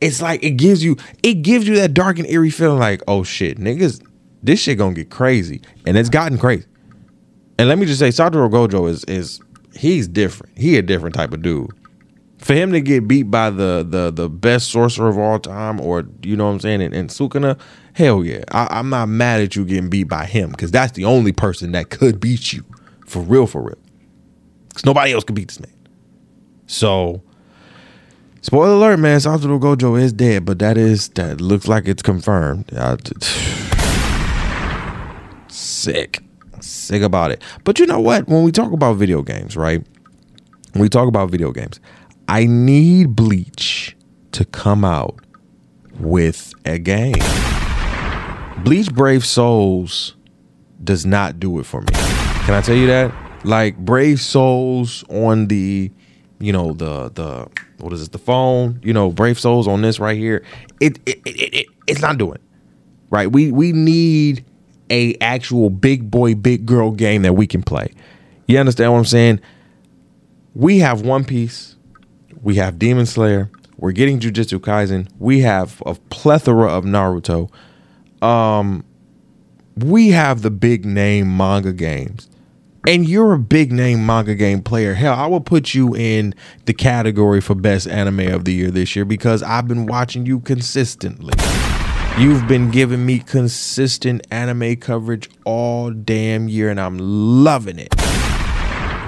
it's 0.00 0.22
like 0.22 0.44
it 0.44 0.52
gives 0.52 0.84
you 0.84 0.96
it 1.22 1.42
gives 1.42 1.66
you 1.66 1.74
that 1.76 1.94
dark 1.94 2.18
and 2.18 2.28
eerie 2.28 2.50
feeling 2.50 2.78
like, 2.78 3.02
oh 3.08 3.24
shit, 3.24 3.58
niggas, 3.58 4.04
this 4.42 4.60
shit 4.60 4.78
gonna 4.78 4.94
get 4.94 5.10
crazy. 5.10 5.62
And 5.86 5.96
it's 5.96 6.08
gotten 6.08 6.38
crazy. 6.38 6.66
And 7.58 7.68
let 7.68 7.78
me 7.78 7.86
just 7.86 7.98
say, 7.98 8.10
Satoru 8.10 8.50
Gojo 8.50 8.88
is 8.88 9.02
is 9.04 9.40
he's 9.74 10.06
different. 10.06 10.56
He 10.56 10.76
a 10.76 10.82
different 10.82 11.14
type 11.14 11.32
of 11.32 11.42
dude. 11.42 11.70
For 12.38 12.54
him 12.54 12.72
to 12.72 12.80
get 12.80 13.08
beat 13.08 13.24
by 13.24 13.50
the 13.50 13.84
the 13.88 14.10
the 14.10 14.28
best 14.28 14.70
sorcerer 14.70 15.08
of 15.08 15.18
all 15.18 15.38
time, 15.38 15.80
or 15.80 16.06
you 16.22 16.36
know 16.36 16.46
what 16.46 16.52
I'm 16.52 16.60
saying, 16.60 16.82
and, 16.82 16.94
and 16.94 17.10
Sukuna, 17.10 17.58
hell 17.94 18.24
yeah. 18.24 18.44
I, 18.52 18.68
I'm 18.70 18.90
not 18.90 19.08
mad 19.08 19.40
at 19.40 19.56
you 19.56 19.64
getting 19.64 19.90
beat 19.90 20.04
by 20.04 20.24
him 20.24 20.50
because 20.50 20.70
that's 20.70 20.92
the 20.92 21.04
only 21.04 21.32
person 21.32 21.72
that 21.72 21.90
could 21.90 22.20
beat 22.20 22.52
you. 22.52 22.64
For 23.06 23.22
real, 23.22 23.46
for 23.46 23.62
real. 23.62 23.78
Because 24.68 24.84
nobody 24.84 25.12
else 25.12 25.24
could 25.24 25.34
beat 25.34 25.48
this 25.48 25.60
man. 25.60 25.72
So 26.66 27.22
Spoiler 28.40 28.74
alert, 28.74 28.98
man. 28.98 29.18
Satoru 29.18 29.60
Gojo 29.60 30.00
is 30.00 30.12
dead, 30.12 30.44
but 30.44 30.58
that 30.60 30.78
is 30.78 31.08
that 31.10 31.40
looks 31.40 31.66
like 31.66 31.88
it's 31.88 32.02
confirmed. 32.02 32.70
sick, 35.48 36.22
sick 36.60 37.02
about 37.02 37.32
it. 37.32 37.42
But 37.64 37.80
you 37.80 37.86
know 37.86 37.98
what? 37.98 38.28
When 38.28 38.44
we 38.44 38.52
talk 38.52 38.72
about 38.72 38.94
video 38.94 39.22
games, 39.22 39.56
right? 39.56 39.84
When 40.72 40.82
we 40.82 40.88
talk 40.88 41.08
about 41.08 41.30
video 41.30 41.50
games, 41.50 41.80
I 42.28 42.44
need 42.44 43.16
Bleach 43.16 43.96
to 44.32 44.44
come 44.44 44.84
out 44.84 45.18
with 45.98 46.52
a 46.66 46.78
game. 46.78 47.14
Bleach 48.58 48.92
Brave 48.92 49.24
Souls 49.24 50.14
does 50.84 51.06
not 51.06 51.40
do 51.40 51.58
it 51.58 51.64
for 51.64 51.80
me. 51.80 51.86
Can 51.90 52.54
I 52.54 52.60
tell 52.60 52.76
you 52.76 52.86
that? 52.88 53.14
Like 53.44 53.78
Brave 53.78 54.20
Souls 54.20 55.04
on 55.08 55.46
the, 55.46 55.90
you 56.38 56.52
know, 56.52 56.74
the 56.74 57.10
the 57.10 57.48
what 57.78 57.94
is 57.94 58.02
it, 58.02 58.12
the 58.12 58.18
phone, 58.18 58.78
you 58.82 58.92
know, 58.92 59.10
Brave 59.10 59.40
Souls 59.40 59.66
on 59.66 59.80
this 59.80 59.98
right 59.98 60.18
here. 60.18 60.44
It 60.80 60.98
it, 61.06 61.22
it, 61.24 61.54
it 61.54 61.66
it's 61.86 62.02
not 62.02 62.18
doing. 62.18 62.38
Right? 63.08 63.32
We 63.32 63.52
we 63.52 63.72
need 63.72 64.44
a 64.90 65.16
actual 65.22 65.70
big 65.70 66.10
boy, 66.10 66.34
big 66.34 66.66
girl 66.66 66.90
game 66.90 67.22
that 67.22 67.32
we 67.32 67.46
can 67.46 67.62
play. 67.62 67.94
You 68.46 68.58
understand 68.58 68.92
what 68.92 68.98
I'm 68.98 69.04
saying? 69.06 69.40
We 70.54 70.80
have 70.80 71.02
One 71.02 71.24
Piece, 71.24 71.76
we 72.42 72.56
have 72.56 72.78
Demon 72.78 73.06
Slayer, 73.06 73.50
we're 73.76 73.92
getting 73.92 74.18
Jujutsu 74.18 74.58
Kaisen, 74.58 75.08
we 75.18 75.40
have 75.40 75.82
a 75.86 75.94
plethora 75.94 76.68
of 76.68 76.84
Naruto. 76.84 77.50
Um 78.22 78.84
we 79.76 80.08
have 80.08 80.42
the 80.42 80.50
big 80.50 80.84
name 80.84 81.36
manga 81.36 81.72
games 81.72 82.28
and 82.86 83.06
you're 83.06 83.34
a 83.34 83.38
big 83.38 83.70
name 83.70 84.06
manga 84.06 84.34
game 84.34 84.62
player. 84.62 84.94
Hell, 84.94 85.14
I 85.14 85.26
will 85.26 85.42
put 85.42 85.74
you 85.74 85.94
in 85.94 86.34
the 86.64 86.72
category 86.72 87.40
for 87.40 87.54
best 87.54 87.86
anime 87.86 88.28
of 88.28 88.44
the 88.46 88.54
year 88.54 88.70
this 88.70 88.96
year 88.96 89.04
because 89.04 89.42
I've 89.42 89.68
been 89.68 89.86
watching 89.86 90.24
you 90.24 90.40
consistently. 90.40 91.34
You've 92.18 92.48
been 92.48 92.70
giving 92.70 93.04
me 93.04 93.18
consistent 93.18 94.26
anime 94.30 94.76
coverage 94.76 95.28
all 95.44 95.90
damn 95.90 96.48
year 96.48 96.70
and 96.70 96.80
I'm 96.80 96.98
loving 96.98 97.78
it. 97.78 97.94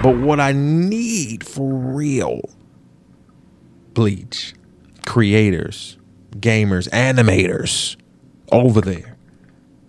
But 0.03 0.17
what 0.17 0.39
I 0.39 0.53
need 0.53 1.45
for 1.45 1.73
real 1.73 2.41
Bleach, 3.93 4.53
creators, 5.05 5.97
gamers, 6.37 6.89
animators 6.89 7.97
over 8.51 8.81
there 8.81 9.17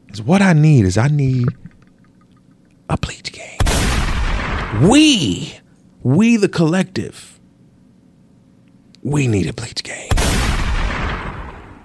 is 0.09 0.23
what 0.23 0.43
I 0.43 0.53
need 0.53 0.85
is 0.85 0.99
I 0.99 1.09
need 1.09 1.49
a 2.89 2.97
Bleach 2.97 3.33
game. 3.33 3.59
We, 4.89 5.55
we 6.03 6.37
the 6.37 6.49
collective, 6.49 7.39
we 9.03 9.27
need 9.27 9.47
a 9.49 9.53
Bleach 9.53 9.83
game. 9.83 10.09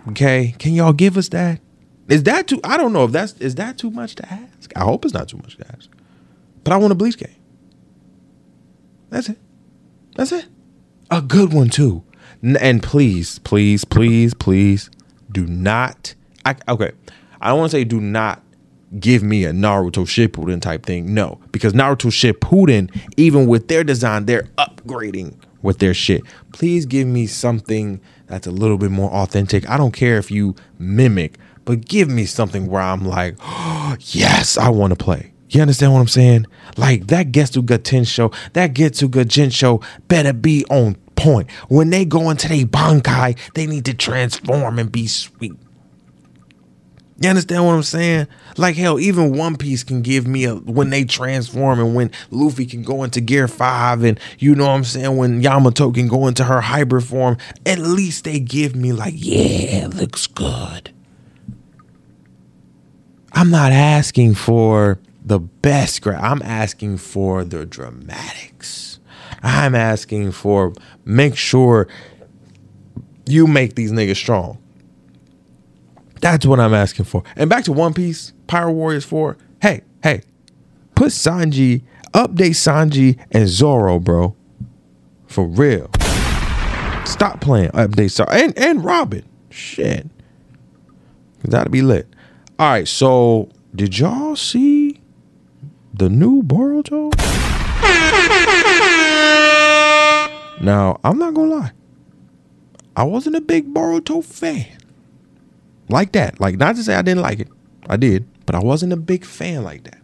Okay, 0.09 0.55
can 0.57 0.74
y'all 0.74 0.93
give 0.93 1.17
us 1.17 1.29
that? 1.29 1.59
Is 2.07 2.24
that 2.24 2.47
too? 2.47 2.62
I 2.63 2.77
don't 2.77 2.93
know 2.93 3.03
if 3.03 3.12
that's 3.12 3.33
is 3.33 3.55
that 3.55 3.77
too 3.77 3.91
much 3.91 4.15
to 4.15 4.31
ask. 4.31 4.71
I 4.75 4.83
hope 4.83 5.03
it's 5.03 5.13
not 5.13 5.27
too 5.27 5.38
much 5.38 5.57
to 5.57 5.67
ask. 5.67 5.89
But 6.63 6.74
I 6.74 6.77
want 6.77 6.93
a 6.93 6.95
Bleach 6.95 7.17
game. 7.17 7.36
That's 9.09 9.29
it. 9.29 9.38
That's 10.15 10.31
it. 10.31 10.45
A 11.12 11.21
good 11.21 11.53
one 11.53 11.69
too. 11.69 12.03
And 12.44 12.84
please, 12.84 13.39
please, 13.39 13.86
please, 13.86 14.34
please, 14.34 14.89
do 15.32 15.46
not. 15.46 16.13
I, 16.46 16.56
okay, 16.70 16.91
I 17.41 17.50
don't 17.50 17.60
want 17.60 17.72
to 17.72 17.77
say 17.77 17.84
do 17.84 18.00
not 18.00 18.41
give 19.00 19.24
me 19.24 19.44
a 19.46 19.51
Naruto 19.51 20.06
Shippuden 20.06 20.62
type 20.62 20.86
thing. 20.86 21.13
No, 21.13 21.39
because 21.51 21.74
Naruto 21.74 22.12
Shippuden, 22.12 22.96
even 23.17 23.48
with 23.48 23.67
their 23.67 23.84
design, 23.84 24.25
they're 24.25 24.48
upgrading 24.58 25.36
with 25.62 25.79
their 25.79 25.94
shit. 25.94 26.24
Please 26.53 26.86
give 26.86 27.08
me 27.08 27.27
something 27.27 28.00
that's 28.27 28.48
a 28.48 28.51
little 28.51 28.77
bit 28.77 28.91
more 28.91 29.12
authentic. 29.12 29.70
I 29.70 29.77
don't 29.77 29.91
care 29.91 30.17
if 30.17 30.32
you 30.32 30.56
mimic, 30.79 31.38
but 31.65 31.86
give 31.86 32.10
me 32.10 32.25
something 32.25 32.67
where 32.67 32.82
I'm 32.82 33.06
like, 33.06 33.36
oh, 33.41 33.96
yes, 34.00 34.58
I 34.58 34.70
want 34.70 34.98
to 34.98 35.03
play. 35.03 35.34
You 35.50 35.62
understand 35.62 35.94
what 35.94 36.00
I'm 36.00 36.08
saying? 36.08 36.46
Like 36.75 37.08
that 37.08 37.32
Getsu 37.32 37.65
ga 37.65 37.77
Tensho, 37.77 38.34
that 38.53 38.74
Getsu 38.74 39.10
ga 39.10 39.24
Tensho 39.24 39.84
better 40.08 40.34
be 40.34 40.65
on 40.70 40.98
point. 41.17 41.51
When 41.67 41.89
they 41.89 42.05
go 42.05 42.29
into 42.29 42.47
their 42.47 42.65
Bankai, 42.65 43.38
they 43.53 43.67
need 43.67 43.86
to 43.86 43.93
transform 43.93 44.79
and 44.79 44.89
be 44.89 45.07
sweet. 45.07 45.53
You 47.19 47.29
understand 47.29 47.65
what 47.65 47.74
I'm 47.74 47.83
saying? 47.83 48.27
Like 48.57 48.75
hell, 48.75 49.00
even 49.00 49.36
One 49.36 49.57
Piece 49.57 49.83
can 49.83 50.03
give 50.03 50.27
me 50.27 50.45
a 50.45 50.55
when 50.55 50.91
they 50.91 51.03
transform 51.03 51.79
and 51.79 51.95
when 51.95 52.12
Luffy 52.29 52.65
can 52.67 52.83
go 52.83 53.03
into 53.03 53.21
gear 53.21 53.47
five 53.47 54.03
and 54.03 54.19
you 54.38 54.53
know 54.53 54.67
what 54.67 54.74
I'm 54.74 54.83
saying 54.83 55.17
when 55.17 55.41
Yamato 55.41 55.91
can 55.91 56.07
go 56.07 56.27
into 56.27 56.43
her 56.43 56.62
hybrid 56.62 57.05
form. 57.05 57.38
At 57.65 57.79
least 57.79 58.24
they 58.24 58.39
give 58.39 58.75
me 58.75 58.93
like, 58.93 59.15
yeah, 59.17 59.86
it 59.86 59.95
looks 59.95 60.27
good. 60.27 60.91
I'm 63.33 63.50
not 63.50 63.71
asking 63.71 64.36
for 64.36 65.00
the 65.25 65.39
best 65.39 66.05
I'm 66.07 66.41
asking 66.41 66.97
for 66.97 67.43
the 67.43 67.65
dramatics. 67.65 68.97
I'm 69.44 69.75
asking 69.75 70.32
for 70.32 70.74
make 71.06 71.36
sure 71.36 71.88
you 73.25 73.48
make 73.48 73.75
these 73.75 73.91
niggas 73.91 74.15
strong. 74.15 74.58
That's 76.22 76.46
what 76.46 76.60
I'm 76.60 76.74
asking 76.74 77.06
for. 77.06 77.24
And 77.36 77.50
back 77.50 77.63
to 77.65 77.72
One 77.72 77.94
Piece, 77.94 78.34
Pirate 78.48 78.72
Warriors 78.72 79.06
4. 79.06 79.38
Hey, 79.62 79.82
hey, 80.01 80.22
put 80.96 81.10
Sanji, 81.10 81.84
update 82.13 82.56
Sanji 82.56 83.20
and 83.32 83.48
Zoro, 83.48 84.00
bro. 84.00 84.36
For 85.27 85.46
real. 85.46 85.89
Stop 87.06 87.41
playing 87.41 87.70
update 87.72 88.12
Zoro. 88.12 88.29
And, 88.29 88.58
and 88.58 88.84
Robin. 88.84 89.24
Shit. 89.50 90.08
That'd 91.44 91.72
be 91.72 91.82
lit. 91.82 92.08
All 92.60 92.70
right, 92.70 92.88
so 92.88 93.50
did 93.75 94.00
y'all 94.00 94.36
see 94.36 95.00
the 95.94 96.10
new 96.10 96.41
Boruto? 96.41 97.12
Now, 100.60 101.00
I'm 101.03 101.17
not 101.17 101.34
gonna 101.34 101.55
lie. 101.55 101.72
I 102.96 103.03
wasn't 103.03 103.36
a 103.36 103.41
big 103.41 103.74
Boruto 103.74 104.24
fan 104.24 104.65
like 105.89 106.12
that. 106.13 106.39
Like 106.39 106.57
not 106.57 106.75
to 106.75 106.84
say 106.84 106.96
I 106.96 107.01
didn't 107.01 107.22
like 107.22 107.39
it, 107.39 107.48
I 107.88 107.98
did, 107.98 108.27
but 108.46 108.55
I 108.55 108.60
wasn't 108.60 108.93
a 108.93 108.98
big 108.98 109.24
fan 109.24 109.63
like 109.63 109.84
that. 109.84 110.00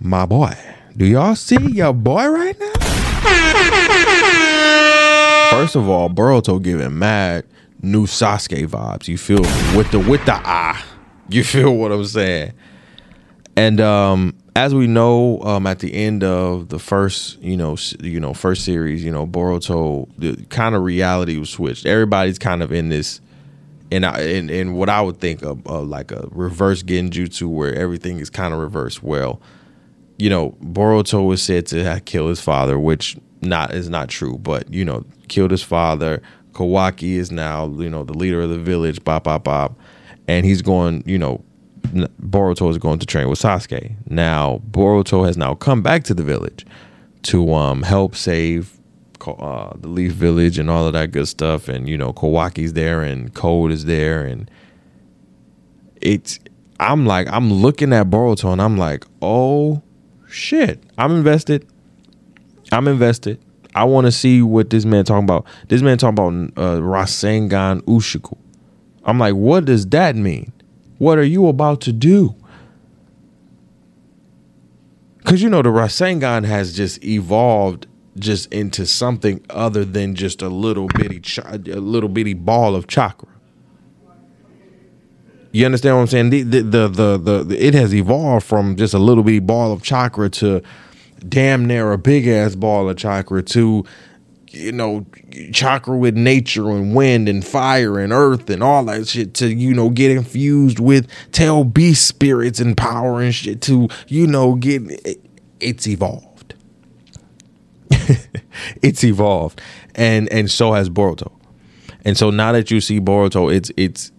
My 0.00 0.24
boy, 0.26 0.54
do 0.96 1.04
y'all 1.04 1.34
see 1.34 1.58
your 1.72 1.92
boy 1.92 2.28
right 2.28 2.58
now? 2.58 2.72
First 5.50 5.76
of 5.76 5.88
all, 5.88 6.08
Boruto 6.08 6.62
giving 6.62 6.98
mad 6.98 7.44
new 7.82 8.06
Sasuke 8.06 8.66
vibes. 8.66 9.08
You 9.08 9.18
feel 9.18 9.42
with 9.76 9.90
the 9.90 9.98
with 9.98 10.24
the 10.24 10.34
ah, 10.34 10.86
you 11.28 11.44
feel 11.44 11.76
what 11.76 11.92
I'm 11.92 12.04
saying? 12.04 12.52
And 13.56 13.80
um, 13.80 14.36
as 14.56 14.74
we 14.74 14.86
know, 14.86 15.40
um, 15.42 15.66
at 15.66 15.78
the 15.78 15.92
end 15.94 16.24
of 16.24 16.68
the 16.68 16.78
first, 16.78 17.40
you 17.40 17.56
know, 17.56 17.76
you 18.00 18.20
know, 18.20 18.34
first 18.34 18.64
series, 18.64 19.04
you 19.04 19.10
know, 19.10 19.26
Boruto, 19.26 20.08
the 20.18 20.36
kind 20.46 20.74
of 20.74 20.82
reality 20.82 21.38
was 21.38 21.50
switched. 21.50 21.86
Everybody's 21.86 22.38
kind 22.38 22.62
of 22.62 22.72
in 22.72 22.88
this 22.88 23.20
and 23.92 24.06
I, 24.06 24.20
and, 24.20 24.50
and 24.50 24.76
what 24.76 24.88
I 24.88 25.00
would 25.00 25.18
think 25.18 25.42
of, 25.42 25.66
of 25.66 25.88
like 25.88 26.12
a 26.12 26.28
reverse 26.30 26.82
genjutsu 26.82 27.48
where 27.48 27.74
everything 27.74 28.18
is 28.18 28.30
kind 28.30 28.54
of 28.54 28.60
reversed. 28.60 29.02
Well, 29.02 29.40
you 30.18 30.30
know, 30.30 30.52
Boruto 30.62 31.26
was 31.26 31.42
said 31.42 31.66
to 31.68 32.00
kill 32.04 32.28
his 32.28 32.40
father, 32.40 32.78
which 32.78 33.16
not 33.40 33.72
is 33.74 33.88
not 33.88 34.08
true, 34.08 34.38
but 34.38 34.72
you 34.72 34.84
know, 34.84 35.04
killed 35.28 35.50
his 35.50 35.62
father. 35.62 36.22
Kawaki 36.52 37.14
is 37.14 37.30
now 37.30 37.68
you 37.68 37.88
know 37.88 38.04
the 38.04 38.12
leader 38.12 38.42
of 38.42 38.50
the 38.50 38.58
village. 38.58 39.02
Bop 39.02 39.24
bop 39.24 39.44
bop, 39.44 39.78
and 40.28 40.44
he's 40.44 40.62
going. 40.62 41.02
You 41.06 41.18
know, 41.18 41.44
Boruto 41.82 42.70
is 42.70 42.78
going 42.78 42.98
to 42.98 43.06
train 43.06 43.28
with 43.28 43.40
Sasuke. 43.40 43.94
Now 44.08 44.60
Boruto 44.70 45.26
has 45.26 45.36
now 45.36 45.54
come 45.54 45.82
back 45.82 46.04
to 46.04 46.14
the 46.14 46.22
village 46.22 46.66
to 47.22 47.52
um 47.54 47.82
help 47.82 48.14
save 48.14 48.78
uh, 49.26 49.74
the 49.76 49.88
Leaf 49.88 50.12
Village 50.12 50.58
and 50.58 50.70
all 50.70 50.86
of 50.86 50.94
that 50.94 51.12
good 51.12 51.28
stuff, 51.28 51.68
and 51.68 51.88
you 51.88 51.98
know 51.98 52.12
Kawaki's 52.12 52.72
there 52.72 53.02
and 53.02 53.34
Code 53.34 53.70
is 53.70 53.84
there, 53.84 54.24
and 54.24 54.50
it's 56.00 56.38
I'm 56.78 57.06
like 57.06 57.28
I'm 57.28 57.52
looking 57.52 57.92
at 57.92 58.08
Boruto 58.08 58.52
and 58.52 58.62
I'm 58.62 58.78
like, 58.78 59.04
oh 59.20 59.82
shit, 60.28 60.82
I'm 60.96 61.16
invested. 61.16 61.66
I'm 62.72 62.88
invested. 62.88 63.38
I 63.74 63.84
want 63.84 64.06
to 64.06 64.12
see 64.12 64.42
what 64.42 64.70
this 64.70 64.84
man 64.84 65.04
talking 65.04 65.24
about. 65.24 65.46
This 65.68 65.82
man 65.82 65.98
talking 65.98 66.52
about 66.52 66.62
uh, 66.62 66.80
Rasengan 66.80 67.82
Uzuhiko. 67.82 68.36
I'm 69.04 69.18
like, 69.18 69.34
what 69.34 69.64
does 69.64 69.86
that 69.88 70.16
mean? 70.16 70.52
What 71.00 71.16
are 71.16 71.24
you 71.24 71.46
about 71.46 71.80
to 71.82 71.94
do? 71.94 72.36
Because 75.16 75.42
you 75.42 75.48
know 75.48 75.62
the 75.62 75.70
Rasengan 75.70 76.44
has 76.44 76.76
just 76.76 77.02
evolved 77.02 77.86
just 78.18 78.52
into 78.52 78.84
something 78.84 79.42
other 79.48 79.82
than 79.82 80.14
just 80.14 80.42
a 80.42 80.50
little 80.50 80.88
bitty, 80.88 81.20
ch- 81.20 81.38
a 81.38 81.56
little 81.56 82.10
bitty 82.10 82.34
ball 82.34 82.76
of 82.76 82.86
chakra. 82.86 83.30
You 85.52 85.64
understand 85.64 85.96
what 85.96 86.02
I'm 86.02 86.06
saying? 86.08 86.30
The 86.30 86.42
the, 86.42 86.62
the 86.62 87.16
the 87.16 87.44
the 87.44 87.66
it 87.66 87.72
has 87.72 87.94
evolved 87.94 88.44
from 88.44 88.76
just 88.76 88.92
a 88.92 88.98
little 88.98 89.24
bitty 89.24 89.38
ball 89.38 89.72
of 89.72 89.82
chakra 89.82 90.28
to 90.28 90.60
damn 91.26 91.64
near 91.64 91.92
a 91.92 91.98
big 91.98 92.28
ass 92.28 92.54
ball 92.54 92.90
of 92.90 92.98
chakra 92.98 93.42
to 93.42 93.86
you 94.52 94.72
know 94.72 95.06
chakra 95.52 95.96
with 95.96 96.16
nature 96.16 96.68
and 96.70 96.94
wind 96.94 97.28
and 97.28 97.44
fire 97.44 97.98
and 97.98 98.12
earth 98.12 98.50
and 98.50 98.62
all 98.62 98.84
that 98.84 99.06
shit 99.06 99.34
to 99.34 99.48
you 99.48 99.72
know 99.72 99.90
get 99.90 100.10
infused 100.10 100.78
with 100.80 101.08
tell 101.32 101.64
beast 101.64 102.06
spirits 102.06 102.58
and 102.58 102.76
power 102.76 103.20
and 103.20 103.34
shit 103.34 103.62
to 103.62 103.88
you 104.08 104.26
know 104.26 104.54
get 104.56 104.82
it, 105.06 105.24
it's 105.60 105.86
evolved. 105.86 106.54
It's 108.82 109.04
evolved. 109.04 109.60
And 109.94 110.30
and 110.32 110.50
so 110.50 110.72
has 110.72 110.90
Boruto. 110.90 111.32
And 112.04 112.16
so 112.16 112.30
now 112.30 112.52
that 112.52 112.70
you 112.70 112.80
see 112.80 113.00
Boruto 113.00 113.54
it's 113.54 113.70
it's 113.76 114.12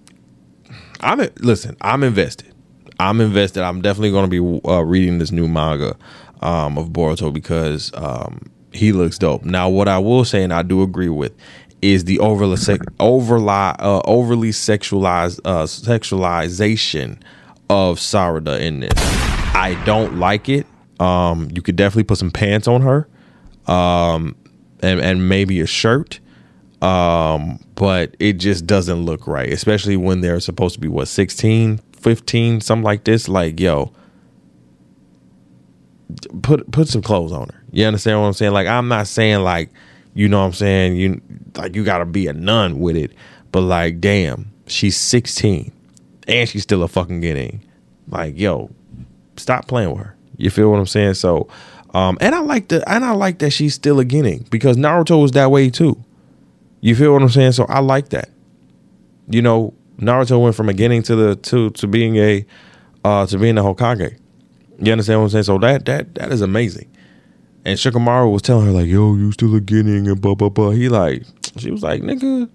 I'm 1.01 1.19
listen 1.39 1.77
I'm 1.81 2.03
invested. 2.03 2.53
I'm 2.99 3.19
invested. 3.19 3.63
I'm 3.63 3.81
definitely 3.81 4.11
going 4.11 4.29
to 4.29 4.61
be 4.61 4.69
uh, 4.69 4.81
reading 4.83 5.17
this 5.17 5.31
new 5.31 5.47
manga 5.47 5.97
um, 6.41 6.77
of 6.77 6.89
Boruto 6.89 7.33
because 7.33 7.91
um, 7.95 8.51
he 8.71 8.91
looks 8.91 9.17
dope. 9.17 9.43
Now, 9.43 9.69
what 9.69 9.87
I 9.87 9.99
will 9.99 10.25
say, 10.25 10.43
and 10.43 10.53
I 10.53 10.63
do 10.63 10.81
agree 10.81 11.09
with, 11.09 11.33
is 11.81 12.05
the 12.05 12.19
overly 12.19 12.57
overly 12.99 13.47
uh, 13.49 14.01
overly 14.05 14.49
sexualized 14.51 15.39
uh, 15.45 15.63
sexualization 15.63 17.21
of 17.69 17.97
Sarada 17.97 18.59
in 18.59 18.81
this. 18.81 18.91
I 18.95 19.81
don't 19.85 20.17
like 20.17 20.49
it. 20.49 20.67
Um, 20.99 21.49
you 21.53 21.61
could 21.61 21.75
definitely 21.75 22.03
put 22.03 22.17
some 22.17 22.31
pants 22.31 22.67
on 22.67 22.81
her, 22.81 23.07
um, 23.67 24.35
and 24.81 24.99
and 24.99 25.27
maybe 25.27 25.59
a 25.61 25.65
shirt. 25.65 26.19
Um, 26.81 27.59
but 27.75 28.15
it 28.19 28.33
just 28.33 28.65
doesn't 28.65 29.05
look 29.05 29.27
right, 29.27 29.51
especially 29.51 29.97
when 29.97 30.21
they're 30.21 30.39
supposed 30.39 30.73
to 30.75 30.81
be 30.81 30.87
what 30.87 31.07
16, 31.07 31.79
15, 31.93 32.61
something 32.61 32.83
like 32.83 33.03
this. 33.03 33.29
Like, 33.29 33.59
yo, 33.59 33.93
put 36.41 36.71
put 36.71 36.87
some 36.87 37.01
clothes 37.01 37.31
on 37.31 37.49
her. 37.49 37.60
You 37.71 37.85
understand 37.85 38.19
what 38.21 38.27
I'm 38.27 38.33
saying? 38.33 38.51
Like 38.53 38.67
I'm 38.67 38.87
not 38.87 39.07
saying 39.07 39.43
like 39.43 39.69
you 40.13 40.27
know 40.27 40.39
what 40.39 40.47
I'm 40.47 40.53
saying 40.53 40.95
you 40.97 41.21
like 41.55 41.75
you 41.75 41.83
got 41.83 41.99
to 41.99 42.05
be 42.05 42.27
a 42.27 42.33
nun 42.33 42.79
with 42.79 42.97
it, 42.97 43.11
but 43.51 43.61
like 43.61 43.99
damn, 44.01 44.51
she's 44.67 44.97
16 44.97 45.71
and 46.27 46.49
she's 46.49 46.63
still 46.63 46.83
a 46.83 46.87
fucking 46.87 47.21
genin. 47.21 47.59
Like 48.07 48.37
yo, 48.37 48.69
stop 49.37 49.67
playing 49.67 49.91
with 49.91 49.99
her. 49.99 50.15
You 50.37 50.49
feel 50.49 50.69
what 50.71 50.79
I'm 50.79 50.85
saying? 50.85 51.15
So 51.15 51.47
um 51.93 52.17
and 52.21 52.35
I 52.35 52.39
like 52.39 52.67
the 52.67 52.87
and 52.89 53.05
I 53.05 53.11
like 53.11 53.39
that 53.39 53.51
she's 53.51 53.73
still 53.73 53.99
a 53.99 54.05
genin 54.05 54.49
because 54.49 54.77
Naruto 54.77 55.21
was 55.21 55.31
that 55.31 55.49
way 55.49 55.69
too. 55.69 56.01
You 56.81 56.95
feel 56.95 57.13
what 57.13 57.21
I'm 57.21 57.29
saying? 57.29 57.53
So 57.53 57.65
I 57.65 57.79
like 57.79 58.09
that. 58.09 58.29
You 59.29 59.41
know, 59.41 59.73
Naruto 59.97 60.41
went 60.41 60.55
from 60.55 60.67
a 60.67 60.73
genin 60.73 61.03
to 61.05 61.15
the 61.15 61.35
to 61.37 61.69
to 61.69 61.87
being 61.87 62.17
a 62.17 62.45
uh 63.05 63.25
to 63.27 63.37
being 63.37 63.57
a 63.57 63.61
Hokage. 63.61 64.17
You 64.79 64.91
understand 64.91 65.19
what 65.19 65.25
I'm 65.25 65.29
saying? 65.29 65.43
So 65.43 65.57
that 65.59 65.85
that 65.85 66.15
that 66.15 66.31
is 66.33 66.41
amazing. 66.41 66.89
And 67.63 67.77
Shikamaru 67.77 68.31
was 68.31 68.41
telling 68.41 68.65
her 68.65 68.71
like, 68.71 68.87
"Yo, 68.87 69.15
you 69.15 69.31
still 69.31 69.55
a 69.55 69.61
genin 69.61 70.09
and 70.09 70.19
blah 70.19 70.35
blah 70.35 70.49
blah." 70.49 70.71
He 70.71 70.89
like, 70.89 71.23
she 71.57 71.71
was 71.71 71.83
like, 71.83 72.01
"Nigga." 72.01 72.49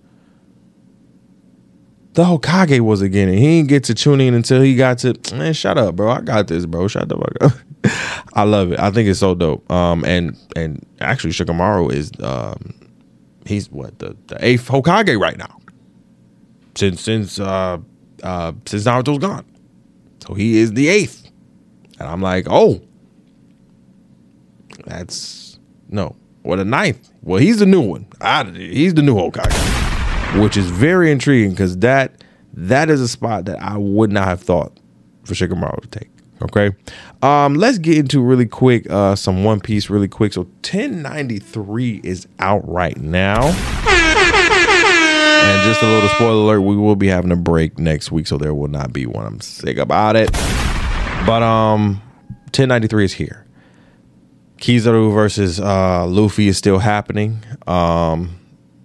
The 2.15 2.25
Hokage 2.25 2.81
was 2.81 3.03
a 3.03 3.09
genin. 3.09 3.39
He 3.39 3.59
didn't 3.59 3.69
get 3.69 3.85
to 3.85 3.95
Chunin 3.95 4.35
until 4.35 4.63
he 4.63 4.75
got 4.75 4.99
to 4.99 5.15
man. 5.35 5.53
Shut 5.53 5.77
up, 5.77 5.97
bro. 5.97 6.11
I 6.11 6.23
got 6.23 6.49
this, 6.49 6.65
bro. 6.67 6.89
Shut 6.89 7.09
the 7.09 7.17
fuck 7.17 7.37
up. 7.43 7.53
I 8.33 8.45
love 8.45 8.73
it. 8.73 8.81
I 8.81 8.91
think 8.91 9.09
it's 9.09 9.21
so 9.21 9.35
dope. 9.35 9.71
Um, 9.71 10.05
and 10.05 10.37
and 10.57 10.85
actually, 11.01 11.33
Shikamaru 11.33 11.93
is 11.93 12.11
um, 12.21 12.75
he's 13.45 13.71
what 13.71 13.99
the 13.99 14.17
the 14.27 14.45
eighth 14.45 14.69
Hokage 14.69 15.21
right 15.21 15.37
now. 15.37 15.59
Since 16.75 17.01
since 17.01 17.39
uh 17.39 17.79
uh 18.23 18.53
since 18.67 18.85
Naruto's 18.85 19.19
gone, 19.19 19.45
so 20.27 20.35
he 20.35 20.59
is 20.59 20.73
the 20.73 20.89
eighth. 20.89 21.31
And 21.99 22.09
I'm 22.09 22.21
like, 22.21 22.47
oh, 22.49 22.81
that's 24.87 25.59
no. 25.89 26.17
What 26.43 26.61
a 26.61 26.65
ninth. 26.65 27.11
Well, 27.23 27.41
he's 27.41 27.59
the 27.59 27.67
new 27.67 27.81
one. 27.81 28.07
He's 28.55 28.95
the 28.95 29.03
new 29.03 29.17
Hokage, 29.17 30.41
which 30.41 30.57
is 30.57 30.71
very 30.71 31.11
intriguing 31.11 31.51
because 31.51 31.79
that 31.79 32.23
that 32.55 32.89
is 32.89 33.01
a 33.01 33.09
spot 33.09 33.47
that 33.47 33.61
I 33.61 33.77
would 33.77 34.13
not 34.13 34.29
have 34.29 34.41
thought 34.41 34.79
for 35.25 35.35
Shikamaru 35.35 35.83
to 35.83 35.89
take. 35.89 36.11
Okay, 36.43 36.71
um, 37.23 37.55
let's 37.55 37.79
get 37.79 37.97
into 37.97 38.21
really 38.21 38.47
quick 38.47 38.89
uh, 38.91 39.17
some 39.17 39.43
One 39.43 39.59
Piece 39.59 39.91
really 39.91 40.09
quick. 40.09 40.35
So 40.35 40.43
1093 40.43 42.03
is 42.05 42.29
out 42.39 42.67
right 42.69 42.97
now. 42.97 43.53
And 45.47 45.63
just 45.65 45.83
a 45.83 45.87
little 45.87 46.09
spoiler 46.11 46.43
alert, 46.43 46.61
we 46.61 46.77
will 46.77 46.97
be 46.97 47.07
having 47.09 47.31
a 47.31 47.37
break 47.37 47.79
next 47.79 48.11
week, 48.11 48.27
so 48.27 48.37
there 48.37 48.55
will 48.55 48.69
not 48.69 48.93
be 48.93 49.07
one. 49.07 49.27
I'm 49.27 49.41
sick 49.41 49.79
about 49.79 50.17
it. 50.17 50.31
But 51.25 51.43
um, 51.43 52.03
1093 52.47 53.05
is 53.05 53.13
here. 53.13 53.46
Kizaru 54.59 55.13
versus 55.13 55.61
uh, 55.61 56.07
Luffy 56.07 56.49
is 56.49 56.57
still 56.59 56.79
happening. 56.79 57.43
Um, 57.67 58.39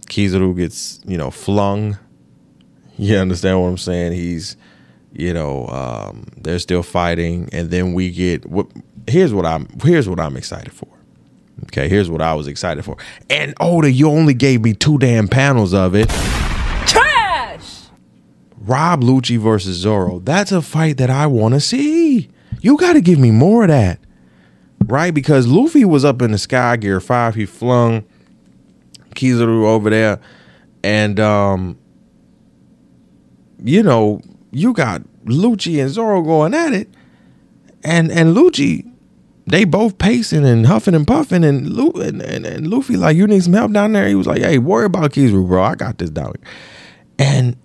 Kizaru 0.07 0.55
gets 0.55 0.99
you 1.05 1.17
know 1.17 1.31
flung. 1.31 1.97
You 2.97 3.17
understand 3.17 3.59
what 3.59 3.67
I'm 3.67 3.77
saying? 3.79 4.11
He's 4.11 4.57
you 5.11 5.33
know 5.33 5.65
um, 5.69 6.27
they're 6.37 6.59
still 6.59 6.83
fighting, 6.83 7.49
and 7.51 7.71
then 7.71 7.93
we 7.93 8.11
get 8.11 8.45
what. 8.45 8.67
Here's 9.07 9.33
what 9.33 9.43
I'm. 9.43 9.67
Here's 9.83 10.07
what 10.07 10.19
I'm 10.19 10.37
excited 10.37 10.71
for. 10.71 10.87
Okay, 11.63 11.87
here's 11.89 12.11
what 12.11 12.21
I 12.21 12.35
was 12.35 12.47
excited 12.47 12.85
for. 12.85 12.97
And 13.29 13.55
Oda, 13.59 13.89
you 13.91 14.07
only 14.09 14.35
gave 14.35 14.61
me 14.61 14.73
two 14.73 14.99
damn 14.99 15.27
panels 15.27 15.73
of 15.73 15.95
it. 15.95 16.09
Trash. 16.87 17.85
Rob 18.59 19.01
Lucci 19.01 19.39
versus 19.39 19.77
Zoro. 19.77 20.19
That's 20.19 20.51
a 20.51 20.61
fight 20.61 20.97
that 20.97 21.09
I 21.09 21.25
want 21.27 21.55
to 21.55 21.59
see. 21.59 22.29
You 22.61 22.77
got 22.77 22.93
to 22.93 23.01
give 23.01 23.17
me 23.17 23.31
more 23.31 23.63
of 23.63 23.69
that. 23.69 23.99
Right? 24.91 25.13
Because 25.13 25.47
Luffy 25.47 25.85
was 25.85 26.03
up 26.03 26.21
in 26.21 26.31
the 26.31 26.37
sky, 26.37 26.75
gear 26.75 26.99
five. 26.99 27.33
He 27.33 27.45
flung 27.45 28.03
Kizaru 29.15 29.63
over 29.63 29.89
there. 29.89 30.19
And, 30.83 31.17
um, 31.17 31.77
you 33.63 33.83
know, 33.83 34.19
you 34.51 34.73
got 34.73 35.01
Lucci 35.23 35.81
and 35.81 35.89
Zoro 35.89 36.21
going 36.21 36.53
at 36.53 36.73
it. 36.73 36.89
And, 37.85 38.11
and 38.11 38.35
Lucci, 38.35 38.85
they 39.47 39.63
both 39.63 39.97
pacing 39.97 40.45
and 40.45 40.65
huffing 40.65 40.93
and 40.93 41.07
puffing. 41.07 41.45
And, 41.45 41.71
Lu- 41.71 42.01
and, 42.01 42.21
and, 42.21 42.45
and 42.45 42.67
Luffy, 42.67 42.97
like, 42.97 43.15
you 43.15 43.27
need 43.27 43.43
some 43.43 43.53
help 43.53 43.71
down 43.71 43.93
there? 43.93 44.09
He 44.09 44.15
was 44.15 44.27
like, 44.27 44.41
hey, 44.41 44.57
worry 44.57 44.85
about 44.85 45.13
Kizaru, 45.13 45.47
bro. 45.47 45.63
I 45.63 45.75
got 45.75 45.99
this 45.99 46.09
down. 46.09 46.33
here. 46.35 46.53
And 47.17 47.55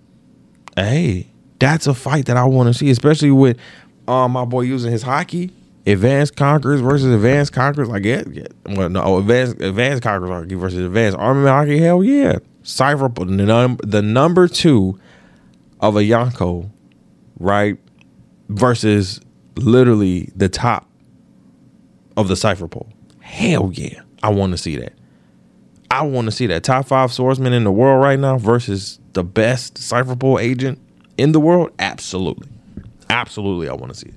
hey, 0.76 1.26
that's 1.58 1.88
a 1.88 1.94
fight 1.94 2.26
that 2.26 2.36
I 2.36 2.44
want 2.44 2.68
to 2.68 2.74
see, 2.74 2.88
especially 2.90 3.32
with 3.32 3.58
um, 4.06 4.30
my 4.30 4.44
boy 4.44 4.60
using 4.60 4.92
his 4.92 5.02
Haki. 5.02 5.50
Advanced 5.86 6.36
Conquerors 6.36 6.80
versus 6.80 7.14
Advanced 7.14 7.52
Conquerors. 7.52 7.88
Like, 7.88 8.04
yeah, 8.04 8.24
yeah. 8.30 8.46
Well, 8.66 8.88
no, 8.88 9.18
Advanced 9.18 9.60
Advanced 9.60 10.02
Conquerors 10.02 10.46
Haki 10.46 10.58
versus 10.58 10.80
Advanced 10.80 11.16
Armament 11.18 11.48
Haki. 11.48 11.78
Hell 11.78 12.02
yeah. 12.02 12.38
Cypher, 12.62 13.08
the, 13.08 13.24
num- 13.24 13.78
the 13.84 14.02
number 14.02 14.48
two 14.48 14.98
of 15.80 15.96
a 15.96 16.00
Yonko, 16.00 16.68
right? 17.38 17.78
Versus 18.48 19.20
literally 19.54 20.32
the 20.34 20.48
top 20.48 20.88
of 22.16 22.28
the 22.28 22.36
Cipher 22.36 22.66
Pol. 22.66 22.88
Hell 23.20 23.70
yeah. 23.72 24.00
I 24.22 24.30
want 24.30 24.52
to 24.52 24.58
see 24.58 24.76
that. 24.76 24.94
I 25.90 26.02
want 26.02 26.24
to 26.24 26.32
see 26.32 26.46
that. 26.48 26.64
Top 26.64 26.86
five 26.86 27.12
swordsman 27.12 27.52
in 27.52 27.62
the 27.62 27.70
world 27.70 28.02
right 28.02 28.18
now 28.18 28.38
versus 28.38 28.98
the 29.12 29.22
best 29.22 29.78
Cipher 29.78 30.16
Pol 30.16 30.40
agent 30.40 30.80
in 31.16 31.32
the 31.32 31.40
world? 31.40 31.70
Absolutely. 31.78 32.48
Absolutely, 33.08 33.68
I 33.68 33.74
want 33.74 33.92
to 33.92 33.98
see 33.98 34.08
it. 34.08 34.14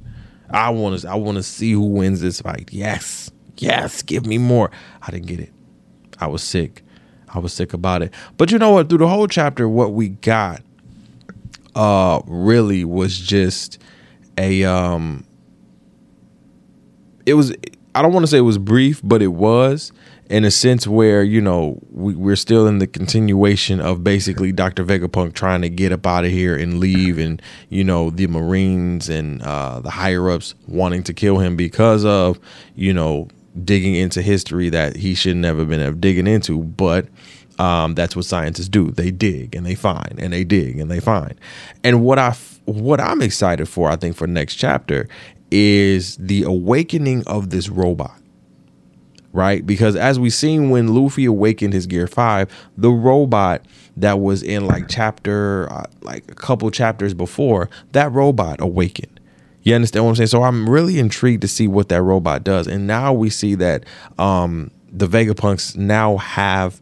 I 0.51 0.69
want 0.69 1.01
to. 1.01 1.09
I 1.09 1.15
want 1.15 1.37
to 1.37 1.43
see 1.43 1.71
who 1.71 1.85
wins 1.85 2.21
this 2.21 2.41
fight. 2.41 2.69
Yes, 2.71 3.31
yes, 3.57 4.01
give 4.01 4.25
me 4.25 4.37
more. 4.37 4.71
I 5.01 5.11
didn't 5.11 5.27
get 5.27 5.39
it. 5.39 5.51
I 6.19 6.27
was 6.27 6.43
sick. 6.43 6.83
I 7.33 7.39
was 7.39 7.53
sick 7.53 7.73
about 7.73 8.01
it. 8.01 8.13
But 8.37 8.51
you 8.51 8.57
know 8.57 8.71
what? 8.71 8.89
Through 8.89 8.99
the 8.99 9.07
whole 9.07 9.27
chapter, 9.27 9.69
what 9.69 9.93
we 9.93 10.09
got, 10.09 10.61
uh, 11.75 12.21
really 12.25 12.83
was 12.83 13.17
just 13.17 13.79
a 14.37 14.63
um. 14.63 15.25
It 17.25 17.35
was. 17.35 17.53
I 17.95 18.01
don't 18.01 18.13
want 18.13 18.23
to 18.23 18.27
say 18.27 18.37
it 18.37 18.41
was 18.41 18.57
brief, 18.57 19.01
but 19.03 19.21
it 19.21 19.27
was. 19.33 19.91
In 20.29 20.45
a 20.45 20.51
sense 20.51 20.87
where 20.87 21.23
you 21.23 21.41
know 21.41 21.79
we, 21.89 22.15
we're 22.15 22.35
still 22.35 22.67
in 22.67 22.77
the 22.77 22.87
continuation 22.87 23.81
of 23.81 24.03
basically 24.03 24.51
Dr. 24.51 24.85
Vegapunk 24.85 25.33
trying 25.33 25.61
to 25.63 25.69
get 25.69 25.91
up 25.91 26.05
out 26.05 26.23
of 26.23 26.31
here 26.31 26.55
and 26.55 26.79
leave, 26.79 27.17
and 27.17 27.41
you 27.69 27.83
know 27.83 28.11
the 28.11 28.27
Marines 28.27 29.09
and 29.09 29.41
uh, 29.41 29.79
the 29.79 29.89
higher 29.89 30.29
ups 30.29 30.55
wanting 30.67 31.03
to 31.03 31.13
kill 31.13 31.39
him 31.39 31.55
because 31.55 32.05
of 32.05 32.39
you 32.75 32.93
know 32.93 33.27
digging 33.63 33.95
into 33.95 34.21
history 34.21 34.69
that 34.69 34.95
he 34.95 35.15
should 35.15 35.35
never 35.35 35.59
have 35.59 35.69
been 35.69 35.99
digging 35.99 36.27
into, 36.27 36.63
but. 36.63 37.07
Um, 37.57 37.93
that's 37.93 38.15
what 38.15 38.23
scientists 38.23 38.69
do. 38.69 38.89
They 38.89 39.11
dig 39.11 39.53
and 39.53 39.65
they 39.65 39.75
find, 39.75 40.17
and 40.17 40.31
they 40.31 40.45
dig 40.45 40.79
and 40.79 40.89
they 40.89 41.01
find. 41.01 41.35
And 41.83 42.01
what 42.05 42.17
I 42.17 42.31
what 42.63 43.01
I'm 43.01 43.21
excited 43.21 43.67
for, 43.67 43.89
I 43.89 43.97
think, 43.97 44.15
for 44.15 44.27
next 44.27 44.55
chapter 44.55 45.09
is 45.51 46.15
the 46.15 46.43
awakening 46.43 47.27
of 47.27 47.49
this 47.49 47.67
robot 47.67 48.18
right? 49.31 49.65
Because 49.65 49.95
as 49.95 50.19
we 50.19 50.29
seen 50.29 50.69
when 50.69 50.93
Luffy 50.93 51.25
awakened 51.25 51.73
his 51.73 51.85
Gear 51.85 52.07
5, 52.07 52.69
the 52.77 52.89
robot 52.89 53.63
that 53.97 54.19
was 54.19 54.41
in 54.41 54.65
like 54.65 54.87
chapter 54.87 55.71
uh, 55.71 55.85
like 56.01 56.29
a 56.31 56.35
couple 56.35 56.69
chapters 56.71 57.13
before, 57.13 57.69
that 57.91 58.11
robot 58.11 58.59
awakened. 58.61 59.19
You 59.63 59.75
understand 59.75 60.05
what 60.05 60.11
I'm 60.11 60.15
saying? 60.15 60.27
So 60.27 60.43
I'm 60.43 60.69
really 60.69 60.99
intrigued 60.99 61.41
to 61.41 61.47
see 61.47 61.67
what 61.67 61.89
that 61.89 62.01
robot 62.01 62.43
does. 62.43 62.67
And 62.67 62.87
now 62.87 63.13
we 63.13 63.29
see 63.29 63.55
that 63.55 63.83
um 64.17 64.71
the 64.91 65.07
Vegapunks 65.07 65.75
now 65.75 66.17
have 66.17 66.81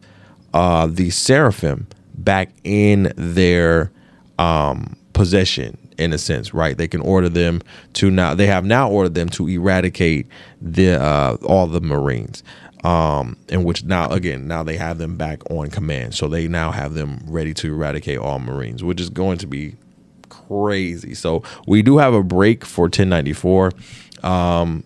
uh 0.54 0.86
the 0.86 1.10
Seraphim 1.10 1.86
back 2.14 2.50
in 2.64 3.12
their 3.16 3.90
um 4.38 4.96
possession 5.12 5.76
in 5.98 6.12
a 6.12 6.18
sense, 6.18 6.54
right? 6.54 6.78
They 6.78 6.88
can 6.88 7.00
order 7.00 7.28
them 7.28 7.60
to 7.94 8.10
now. 8.10 8.34
They 8.34 8.46
have 8.46 8.64
now 8.64 8.90
ordered 8.90 9.14
them 9.14 9.28
to 9.30 9.48
eradicate 9.48 10.26
the 10.62 11.00
uh, 11.00 11.36
all 11.44 11.66
the 11.66 11.80
Marines, 11.80 12.42
um, 12.84 13.36
in 13.48 13.64
which 13.64 13.84
now 13.84 14.08
again 14.08 14.46
now 14.46 14.62
they 14.62 14.76
have 14.76 14.98
them 14.98 15.16
back 15.16 15.48
on 15.50 15.70
command. 15.70 16.14
So 16.14 16.28
they 16.28 16.48
now 16.48 16.70
have 16.70 16.94
them 16.94 17.20
ready 17.26 17.52
to 17.54 17.74
eradicate 17.74 18.18
all 18.18 18.38
Marines, 18.38 18.82
which 18.82 19.00
is 19.00 19.10
going 19.10 19.38
to 19.38 19.46
be 19.46 19.74
crazy. 20.28 21.14
So 21.14 21.42
we 21.66 21.82
do 21.82 21.98
have 21.98 22.14
a 22.14 22.22
break 22.22 22.64
for 22.64 22.84
1094. 22.84 23.72
Um, 24.22 24.84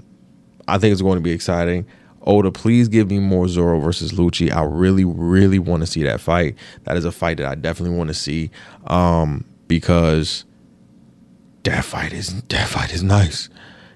I 0.68 0.78
think 0.78 0.92
it's 0.92 1.02
going 1.02 1.18
to 1.18 1.22
be 1.22 1.32
exciting. 1.32 1.86
Oda, 2.24 2.52
please 2.52 2.88
give 2.88 3.10
me 3.10 3.18
more 3.18 3.48
Zoro 3.48 3.80
versus 3.80 4.12
Lucci. 4.12 4.52
I 4.52 4.62
really, 4.62 5.04
really 5.04 5.58
want 5.58 5.82
to 5.82 5.86
see 5.86 6.04
that 6.04 6.20
fight. 6.20 6.54
That 6.84 6.96
is 6.96 7.04
a 7.04 7.10
fight 7.10 7.38
that 7.38 7.46
I 7.46 7.56
definitely 7.56 7.96
want 7.96 8.08
to 8.08 8.14
see 8.14 8.50
um, 8.86 9.44
because 9.66 10.44
that 11.64 11.84
fight 11.84 12.12
is 12.12 12.42
that 12.42 12.68
fight 12.68 12.92
is 12.92 13.02
nice. 13.02 13.48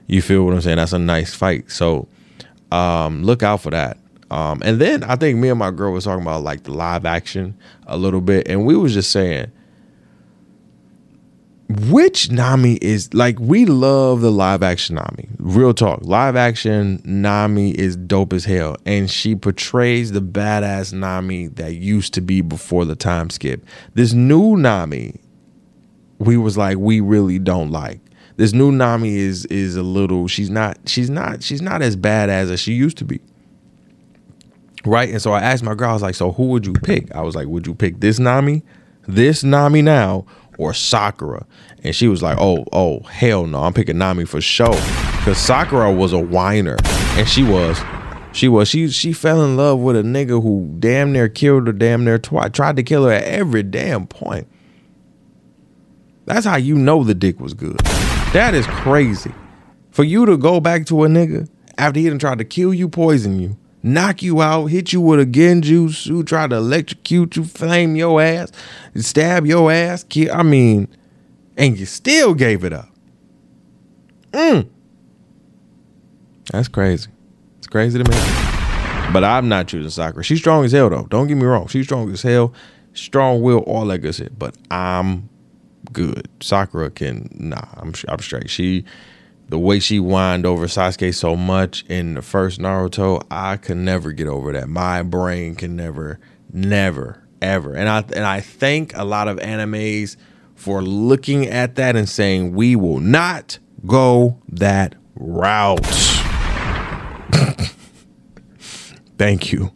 You 0.07 0.23
feel 0.23 0.45
what 0.45 0.55
I'm 0.55 0.61
saying? 0.61 0.77
That's 0.77 0.93
a 0.93 0.99
nice 0.99 1.35
fight. 1.35 1.71
So 1.71 2.09
um, 2.71 3.25
look 3.25 3.43
out 3.43 3.61
for 3.61 3.71
that. 3.71 3.99
Um, 4.31 4.61
and 4.65 4.81
then 4.81 5.05
I 5.05 5.17
think 5.17 5.39
me 5.39 5.49
and 5.49 5.59
my 5.59 5.71
girl 5.71 5.93
was 5.93 6.05
talking 6.05 6.23
about 6.23 6.43
like 6.43 6.65
the 6.65 6.73
live 6.73 7.05
action 7.05 7.57
a 7.87 7.97
little 7.97 8.21
bit, 8.21 8.49
and 8.49 8.67
we 8.67 8.77
was 8.77 8.93
just 8.93 9.11
saying 9.11 9.51
which 11.69 12.31
Nami 12.31 12.75
is 12.77 13.13
like 13.13 13.39
we 13.41 13.67
love 13.67 14.21
the 14.21 14.31
live 14.31 14.63
action 14.63 14.97
Nami. 14.97 15.29
Real 15.39 15.75
talk. 15.75 16.01
Live 16.03 16.37
action 16.37 17.03
Nami 17.05 17.71
is 17.71 17.97
dope 17.97 18.33
as 18.33 18.45
hell. 18.45 18.77
And 18.87 19.11
she 19.11 19.35
portrays 19.35 20.13
the 20.13 20.21
badass 20.21 20.93
Nami 20.93 21.49
that 21.49 21.75
used 21.75 22.15
to 22.15 22.21
be 22.21 22.41
before 22.41 22.85
the 22.85 22.97
time 22.97 23.31
skip. 23.31 23.65
This 23.95 24.13
new 24.13 24.57
Nami 24.57 25.21
we 26.19 26.37
was 26.37 26.57
like 26.57 26.79
we 26.79 27.01
really 27.01 27.39
don't 27.39 27.71
like. 27.71 28.01
This 28.37 28.53
new 28.53 28.71
Nami 28.71 29.17
is 29.17 29.47
is 29.47 29.77
a 29.77 29.83
little 29.83 30.29
she's 30.29 30.51
not 30.51 30.79
she's 30.87 31.09
not 31.09 31.43
she's 31.43 31.63
not 31.63 31.83
as 31.83 31.97
bad 31.97 32.29
as 32.29 32.59
she 32.61 32.75
used 32.75 32.99
to 32.99 33.05
be. 33.05 33.21
Right? 34.85 35.11
And 35.11 35.21
so 35.21 35.33
I 35.33 35.41
asked 35.41 35.65
my 35.65 35.75
girl, 35.75 35.91
I 35.91 35.93
was 35.95 36.03
like, 36.03 36.15
so 36.15 36.33
who 36.33 36.49
would 36.49 36.65
you 36.65 36.73
pick? 36.73 37.13
I 37.15 37.23
was 37.23 37.35
like, 37.35 37.49
would 37.49 37.67
you 37.67 37.75
pick 37.75 37.99
this 37.99 38.21
Nami, 38.21 38.63
this 39.09 39.43
Nami 39.43 39.83
now, 39.83 40.27
or 40.59 40.73
Sakura? 40.75 41.45
And 41.83 41.95
she 41.95 42.07
was 42.07 42.23
like, 42.23 42.39
oh, 42.41 42.65
oh, 42.73 43.01
hell 43.01 43.47
no, 43.47 43.65
I'm 43.65 43.73
picking 43.73 43.99
Nami 43.99 44.27
for 44.27 44.41
sure. 44.41 44.79
Cause 45.25 45.39
Sakura 45.39 45.91
was 45.91 46.13
a 46.13 46.21
whiner. 46.21 46.77
And 47.17 47.29
she 47.29 47.43
was. 47.43 47.81
She 48.33 48.49
was. 48.49 48.69
She 48.69 48.89
she 48.89 49.15
fell 49.15 49.43
in 49.43 49.57
love 49.57 49.81
with 49.81 49.97
a 49.97 50.03
nigga 50.03 50.43
who 50.43 50.77
damn 50.79 51.11
near 51.11 51.29
killed 51.29 51.67
her 51.67 51.73
damn 51.73 52.05
near 52.05 52.19
twice. 52.19 52.51
Tried 52.53 52.77
to 52.77 52.83
kill 52.83 53.07
her 53.07 53.13
at 53.13 53.25
every 53.25 53.63
damn 53.63 54.07
point. 54.07 54.47
That's 56.27 56.45
how 56.45 56.57
you 56.57 56.77
know 56.77 57.05
the 57.05 57.15
dick 57.15 57.41
was 57.41 57.55
good. 57.55 57.79
That 58.33 58.53
is 58.55 58.67
crazy. 58.67 59.33
For 59.91 60.05
you 60.05 60.27
to 60.27 60.37
go 60.37 60.61
back 60.61 60.85
to 60.87 61.05
a 61.05 61.09
nigga 61.09 61.49
after 61.79 62.01
he 62.01 62.09
done 62.09 62.19
tried 62.19 62.39
to 62.39 62.45
kill 62.45 62.75
you, 62.75 62.89
poison 62.89 63.41
you, 63.41 63.57
knock 63.83 64.23
you 64.23 64.43
out, 64.43 64.67
hit 64.67 64.93
you 64.93 65.01
with 65.01 65.21
a 65.21 65.25
genjutsu, 65.25 66.27
try 66.27 66.47
to 66.49 66.57
electrocute 66.57 67.37
you, 67.37 67.45
flame 67.45 67.97
your 67.97 68.21
ass, 68.21 68.53
stab 68.97 69.47
your 69.47 69.71
ass, 69.73 70.05
kill, 70.05 70.35
I 70.35 70.43
mean, 70.43 70.89
and 71.57 71.79
you 71.79 71.87
still 71.87 72.35
gave 72.35 72.65
it 72.65 72.73
up. 72.73 72.89
Mm. 74.33 74.69
That's 76.53 76.69
crazy. 76.69 77.09
It's 77.59 77.69
crazy 77.69 78.03
to 78.03 78.11
me. 78.11 78.17
But 79.13 79.25
I'm 79.25 79.49
not 79.49 79.69
choosing 79.69 79.91
Sakura. 79.91 80.25
She's 80.25 80.41
strong 80.41 80.65
as 80.65 80.73
hell 80.73 80.91
though. 80.91 81.07
Don't 81.07 81.29
get 81.29 81.37
me 81.37 81.45
wrong. 81.45 81.69
She's 81.69 81.87
strong 81.87 82.13
as 82.13 82.23
hell, 82.23 82.53
strong 82.93 83.41
will, 83.41 83.61
all 83.61 83.87
that 83.87 83.99
good 83.99 84.15
shit. 84.15 84.37
But 84.37 84.57
I'm 84.71 85.29
good. 85.93 86.29
Sakura 86.41 86.91
can 86.91 87.29
nah, 87.33 87.63
I'm 87.77 87.93
I'm 88.09 88.19
straight. 88.21 88.51
She 88.51 88.85
the 89.49 89.59
way 89.59 89.79
she 89.79 89.99
whined 89.99 90.45
over 90.45 90.67
Sasuke 90.67 91.15
so 91.15 91.37
much 91.37 91.85
in 91.89 92.15
the 92.15 92.23
first 92.23 92.59
Naruto, 92.61 93.23
I 93.31 93.57
can 93.57 93.85
never 93.85 94.11
get 94.13 94.27
over 94.27 94.53
that. 94.53 94.69
My 94.69 95.03
brain 95.03 95.55
can 95.55 95.77
never, 95.77 96.19
never, 96.53 97.23
ever. 97.41 97.75
And 97.75 97.89
I 97.89 97.99
and 98.15 98.25
I 98.25 98.41
thank 98.41 98.97
a 98.97 99.05
lot 99.05 99.29
of 99.29 99.39
animes 99.39 100.17
for 100.55 100.83
looking 100.83 101.47
at 101.47 101.77
that 101.77 101.95
and 101.97 102.09
saying 102.09 102.55
we 102.55 102.75
will 102.77 103.01
not 103.01 103.59
go 103.85 104.41
that 104.49 104.95
route. 105.15 105.85
thank 109.19 109.53
you. 109.53 109.76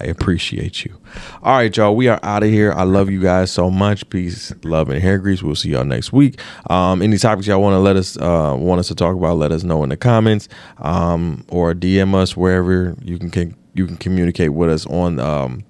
I 0.00 0.04
appreciate 0.04 0.84
you. 0.84 0.96
All 1.42 1.56
right, 1.56 1.76
y'all. 1.76 1.94
We 1.94 2.08
are 2.08 2.18
out 2.22 2.42
of 2.42 2.48
here. 2.48 2.72
I 2.72 2.84
love 2.84 3.10
you 3.10 3.20
guys 3.20 3.50
so 3.50 3.70
much. 3.70 4.08
Peace, 4.10 4.52
love, 4.64 4.88
and 4.88 5.00
hair 5.00 5.18
grease. 5.18 5.42
We'll 5.42 5.54
see 5.54 5.70
y'all 5.70 5.84
next 5.84 6.12
week. 6.12 6.40
Um, 6.70 7.02
any 7.02 7.18
topics 7.18 7.46
y'all 7.46 7.60
want 7.60 7.74
to 7.74 7.78
let 7.78 7.96
us 7.96 8.16
uh, 8.16 8.56
want 8.58 8.80
us 8.80 8.88
to 8.88 8.94
talk 8.94 9.16
about, 9.16 9.36
let 9.36 9.52
us 9.52 9.62
know 9.62 9.82
in 9.82 9.88
the 9.90 9.96
comments 9.96 10.48
um, 10.78 11.44
or 11.48 11.74
DM 11.74 12.14
us 12.14 12.36
wherever 12.36 12.96
you 13.02 13.18
can, 13.18 13.30
can 13.30 13.56
you 13.74 13.86
can 13.86 13.96
communicate 13.96 14.52
with 14.52 14.70
us 14.70 14.86
on 14.86 15.18
um, 15.20 15.64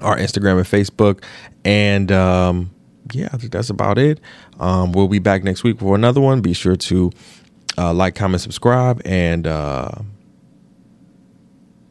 our 0.00 0.16
Instagram 0.16 0.56
and 0.58 0.66
Facebook. 0.66 1.22
And 1.64 2.10
um, 2.12 2.70
yeah, 3.12 3.28
I 3.32 3.36
think 3.36 3.52
that's 3.52 3.70
about 3.70 3.98
it. 3.98 4.20
Um, 4.58 4.92
we'll 4.92 5.08
be 5.08 5.18
back 5.18 5.44
next 5.44 5.64
week 5.64 5.78
for 5.78 5.94
another 5.94 6.20
one. 6.20 6.40
Be 6.40 6.52
sure 6.52 6.76
to 6.76 7.10
uh, 7.76 7.92
like, 7.92 8.14
comment, 8.14 8.40
subscribe, 8.40 9.02
and. 9.04 9.46
Uh, 9.46 9.90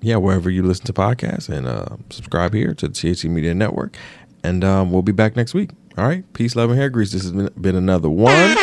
yeah, 0.01 0.15
wherever 0.15 0.49
you 0.49 0.63
listen 0.63 0.85
to 0.85 0.93
podcasts 0.93 1.49
and 1.49 1.67
uh, 1.67 1.97
subscribe 2.09 2.53
here 2.53 2.73
to 2.73 2.87
the 2.87 2.93
THC 2.93 3.29
Media 3.29 3.53
Network. 3.53 3.97
And 4.43 4.63
um, 4.63 4.91
we'll 4.91 5.01
be 5.01 5.11
back 5.11 5.35
next 5.35 5.53
week. 5.53 5.71
All 5.97 6.07
right. 6.07 6.23
Peace, 6.33 6.55
love, 6.55 6.69
and 6.69 6.79
hair 6.79 6.89
grease. 6.89 7.11
This 7.11 7.23
has 7.23 7.33
been, 7.33 7.49
been 7.59 7.75
another 7.75 8.09
one. 8.09 8.55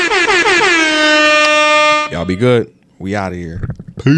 Y'all 2.11 2.25
be 2.25 2.37
good. 2.37 2.73
We 2.99 3.15
out 3.15 3.33
of 3.33 3.39
here. 3.39 3.61
Peace. 4.03 4.17